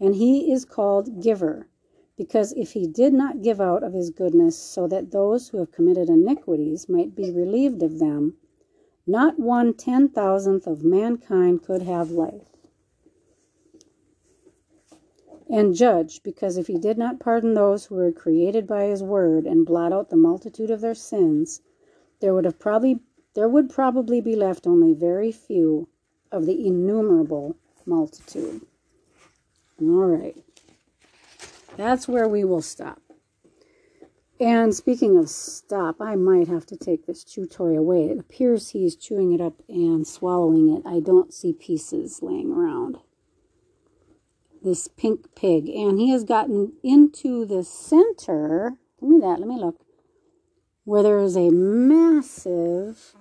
And 0.00 0.16
he 0.16 0.50
is 0.50 0.64
called 0.64 1.22
giver 1.22 1.68
because 2.16 2.52
if 2.54 2.72
he 2.72 2.88
did 2.88 3.14
not 3.14 3.40
give 3.40 3.60
out 3.60 3.84
of 3.84 3.92
his 3.92 4.10
goodness 4.10 4.56
so 4.56 4.88
that 4.88 5.12
those 5.12 5.48
who 5.48 5.58
have 5.58 5.70
committed 5.70 6.08
iniquities 6.08 6.88
might 6.88 7.14
be 7.14 7.30
relieved 7.30 7.84
of 7.84 8.00
them, 8.00 8.36
not 9.06 9.38
one 9.38 9.72
ten 9.72 10.08
thousandth 10.08 10.66
of 10.66 10.82
mankind 10.82 11.62
could 11.62 11.82
have 11.82 12.10
life. 12.10 12.56
And 15.48 15.72
judge, 15.72 16.24
because 16.24 16.56
if 16.56 16.66
he 16.66 16.78
did 16.78 16.98
not 16.98 17.20
pardon 17.20 17.54
those 17.54 17.86
who 17.86 17.94
were 17.94 18.10
created 18.10 18.66
by 18.66 18.86
his 18.86 19.04
word 19.04 19.46
and 19.46 19.64
blot 19.64 19.92
out 19.92 20.10
the 20.10 20.16
multitude 20.16 20.72
of 20.72 20.80
their 20.80 20.96
sins, 20.96 21.60
there 22.20 22.34
would 22.34 22.44
have 22.44 22.58
probably 22.58 23.00
there 23.34 23.48
would 23.48 23.68
probably 23.68 24.20
be 24.20 24.34
left 24.34 24.66
only 24.66 24.94
very 24.94 25.30
few 25.30 25.88
of 26.32 26.46
the 26.46 26.66
innumerable 26.66 27.56
multitude. 27.84 28.62
All 29.80 30.06
right. 30.06 30.36
That's 31.76 32.08
where 32.08 32.26
we 32.26 32.44
will 32.44 32.62
stop. 32.62 33.00
And 34.40 34.74
speaking 34.74 35.16
of 35.16 35.30
stop, 35.30 36.00
I 36.00 36.14
might 36.14 36.48
have 36.48 36.66
to 36.66 36.76
take 36.76 37.06
this 37.06 37.24
chew 37.24 37.46
toy 37.46 37.76
away. 37.76 38.06
It 38.06 38.18
appears 38.18 38.70
he's 38.70 38.96
chewing 38.96 39.32
it 39.32 39.40
up 39.40 39.62
and 39.68 40.06
swallowing 40.06 40.74
it. 40.74 40.82
I 40.86 41.00
don't 41.00 41.32
see 41.32 41.52
pieces 41.52 42.22
laying 42.22 42.52
around. 42.52 42.98
This 44.62 44.88
pink 44.88 45.34
pig. 45.34 45.68
And 45.68 45.98
he 45.98 46.10
has 46.10 46.24
gotten 46.24 46.72
into 46.82 47.46
the 47.46 47.64
center. 47.64 48.74
Give 49.00 49.08
me 49.08 49.20
that. 49.20 49.38
Let 49.38 49.48
me 49.48 49.58
look. 49.58 49.85
Where 50.86 51.02
there 51.02 51.18
is 51.18 51.36
a 51.36 51.50
massive, 51.50 53.16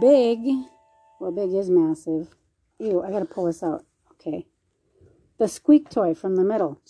big, 0.00 0.40
well, 1.20 1.30
big 1.30 1.54
is 1.54 1.70
massive. 1.70 2.34
Ew, 2.80 3.04
I 3.04 3.12
gotta 3.12 3.24
pull 3.24 3.44
this 3.44 3.62
out. 3.62 3.84
Okay. 4.10 4.46
The 5.38 5.46
squeak 5.46 5.88
toy 5.88 6.12
from 6.12 6.34
the 6.34 6.42
middle. 6.42 6.80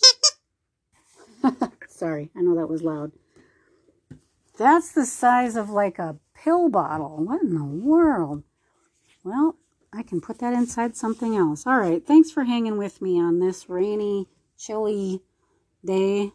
Sorry, 1.87 2.31
I 2.35 2.41
know 2.41 2.55
that 2.55 2.69
was 2.69 2.81
loud. 2.81 3.11
That's 4.57 4.91
the 4.91 5.05
size 5.05 5.55
of 5.55 5.69
like 5.69 5.99
a 5.99 6.17
pill 6.33 6.67
bottle. 6.67 7.23
What 7.23 7.43
in 7.43 7.53
the 7.53 7.63
world? 7.63 8.41
Well, 9.23 9.57
I 9.93 10.01
can 10.01 10.21
put 10.21 10.39
that 10.39 10.53
inside 10.53 10.95
something 10.95 11.35
else. 11.35 11.67
All 11.67 11.77
right, 11.77 12.03
thanks 12.03 12.31
for 12.31 12.45
hanging 12.45 12.79
with 12.79 12.99
me 12.99 13.21
on 13.21 13.37
this 13.37 13.69
rainy, 13.69 14.27
chilly 14.57 15.21
day. 15.85 16.31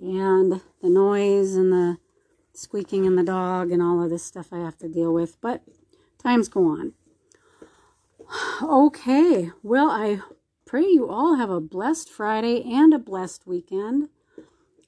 And 0.00 0.60
the 0.82 0.88
noise 0.88 1.54
and 1.54 1.72
the 1.72 1.98
squeaking 2.52 3.06
and 3.06 3.18
the 3.18 3.22
dog 3.22 3.70
and 3.70 3.82
all 3.82 4.02
of 4.02 4.10
this 4.10 4.24
stuff 4.24 4.52
I 4.52 4.58
have 4.58 4.78
to 4.78 4.88
deal 4.88 5.12
with. 5.12 5.40
But 5.40 5.62
times 6.22 6.48
go 6.48 6.68
on. 6.68 6.92
Okay, 8.62 9.50
well, 9.62 9.90
I 9.90 10.20
pray 10.66 10.84
you 10.84 11.08
all 11.08 11.36
have 11.36 11.50
a 11.50 11.60
blessed 11.60 12.10
Friday 12.10 12.62
and 12.62 12.92
a 12.92 12.98
blessed 12.98 13.46
weekend. 13.46 14.08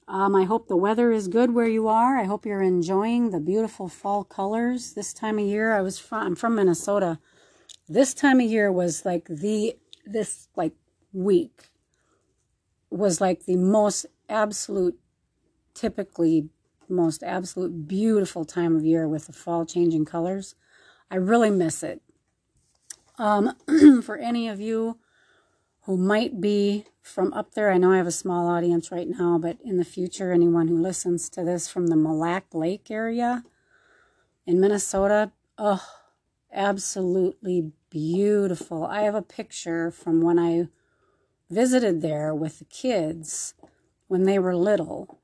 Um, 0.07 0.35
I 0.35 0.43
hope 0.43 0.67
the 0.67 0.75
weather 0.75 1.11
is 1.11 1.27
good 1.27 1.53
where 1.53 1.67
you 1.67 1.87
are. 1.87 2.17
I 2.17 2.25
hope 2.25 2.45
you're 2.45 2.61
enjoying 2.61 3.31
the 3.31 3.39
beautiful 3.39 3.87
fall 3.87 4.23
colors 4.23 4.93
this 4.93 5.13
time 5.13 5.39
of 5.39 5.45
year. 5.45 5.73
I 5.73 5.81
was 5.81 5.97
from, 5.97 6.27
I'm 6.27 6.35
from 6.35 6.55
Minnesota. 6.55 7.17
This 7.87 8.13
time 8.13 8.39
of 8.41 8.49
year 8.49 8.71
was 8.71 9.05
like 9.05 9.25
the 9.27 9.77
this 10.05 10.49
like 10.55 10.73
week 11.13 11.69
was 12.89 13.21
like 13.21 13.45
the 13.45 13.55
most 13.55 14.05
absolute 14.31 14.97
typically 15.73 16.49
most 16.89 17.23
absolute 17.23 17.87
beautiful 17.87 18.43
time 18.43 18.75
of 18.75 18.83
year 18.83 19.07
with 19.07 19.27
the 19.27 19.33
fall 19.33 19.65
changing 19.65 20.05
colors. 20.05 20.55
I 21.09 21.15
really 21.15 21.49
miss 21.49 21.83
it. 21.83 22.01
Um, 23.17 23.55
for 24.03 24.17
any 24.17 24.47
of 24.47 24.59
you 24.59 24.97
who 25.81 25.97
might 25.97 26.39
be 26.39 26.85
from 27.01 27.33
up 27.33 27.53
there. 27.53 27.71
I 27.71 27.77
know 27.77 27.91
I 27.91 27.97
have 27.97 28.07
a 28.07 28.11
small 28.11 28.47
audience 28.47 28.91
right 28.91 29.07
now, 29.07 29.39
but 29.39 29.57
in 29.63 29.77
the 29.77 29.85
future, 29.85 30.31
anyone 30.31 30.67
who 30.67 30.77
listens 30.77 31.29
to 31.31 31.43
this 31.43 31.67
from 31.67 31.87
the 31.87 31.95
Mille 31.95 32.17
Lacs 32.17 32.53
Lake 32.53 32.91
area 32.91 33.43
in 34.45 34.59
Minnesota, 34.59 35.31
oh, 35.57 35.83
absolutely 36.53 37.71
beautiful. 37.89 38.85
I 38.85 39.01
have 39.01 39.15
a 39.15 39.23
picture 39.23 39.89
from 39.89 40.21
when 40.21 40.37
I 40.37 40.67
visited 41.49 42.01
there 42.01 42.33
with 42.35 42.59
the 42.59 42.65
kids 42.65 43.55
when 44.11 44.25
they 44.25 44.37
were 44.37 44.53
little. 44.53 45.21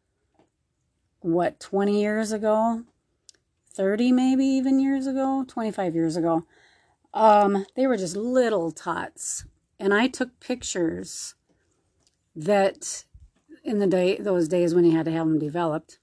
What, 1.20 1.60
20 1.60 2.00
years 2.00 2.32
ago? 2.32 2.84
30 3.74 4.14
maybe 4.14 4.46
even 4.46 4.80
years 4.80 5.08
ago? 5.08 5.44
25 5.46 5.94
years 5.94 6.16
ago. 6.16 6.46
Um, 7.14 7.66
they 7.76 7.86
were 7.86 7.98
just 7.98 8.16
little 8.16 8.72
tots 8.72 9.44
and 9.78 9.94
I 9.94 10.08
took 10.08 10.40
pictures 10.40 11.36
that 12.34 13.04
in 13.62 13.80
the 13.80 13.88
day 13.88 14.16
those 14.20 14.48
days 14.48 14.74
when 14.74 14.86
you 14.86 14.96
had 14.96 15.04
to 15.08 15.12
have 15.12 15.28
them 15.28 15.38
developed. 15.38 16.00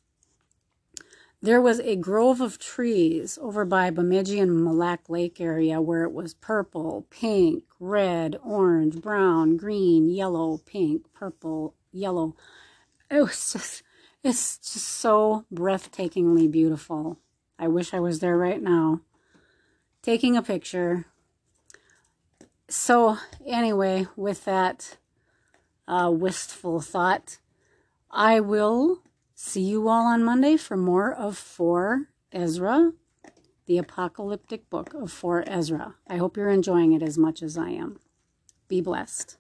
There 1.41 1.63
was 1.63 1.81
a 1.81 1.97
grove 1.97 2.43
of 2.43 2.59
trees 2.59 3.39
over 3.41 3.65
by 3.65 3.89
Bemidji 3.89 4.41
and 4.41 4.63
Mille 4.63 4.75
Lacs 4.75 5.09
Lake 5.09 5.41
area 5.41 5.81
where 5.81 6.05
it 6.05 6.13
was 6.13 6.35
purple, 6.35 7.07
pink, 7.09 7.65
red, 7.81 8.39
orange, 8.45 9.01
brown, 9.01 9.57
green, 9.57 10.11
yellow, 10.11 10.59
pink, 10.67 11.07
purple, 11.15 11.75
yellow. 11.93 12.37
It 13.15 13.21
was 13.21 13.53
just, 13.53 13.83
it's 14.25 14.59
just 14.59 14.89
so 14.89 15.45
breathtakingly 15.55 16.51
beautiful. 16.51 17.21
I 17.61 17.69
wish 17.69 17.95
I 17.95 18.01
was 18.01 18.19
there 18.19 18.37
right 18.37 18.61
now. 18.61 19.03
Taking 20.03 20.37
a 20.37 20.43
picture, 20.43 21.07
so 22.69 23.19
anyway, 23.47 24.09
with 24.17 24.45
that 24.47 24.97
uh, 25.87 26.11
wistful 26.13 26.81
thought, 26.81 27.39
I 28.11 28.41
will 28.41 29.03
see 29.35 29.63
you 29.63 29.89
all 29.89 30.07
on 30.07 30.25
Monday 30.25 30.57
for 30.57 30.77
more 30.77 31.15
of 31.15 31.39
4 31.39 32.09
Ezra, 32.33 32.95
the 33.67 33.79
apocalyptic 33.79 34.69
book 34.69 34.93
of 34.93 35.13
4 35.13 35.45
Ezra. 35.47 35.95
I 36.09 36.17
hope 36.17 36.37
you're 36.37 36.51
enjoying 36.51 36.93
it 36.93 37.03
as 37.03 37.17
much 37.17 37.43
as 37.43 37.57
I 37.57 37.71
am. 37.71 38.01
Be 38.67 38.81
blessed. 38.81 39.37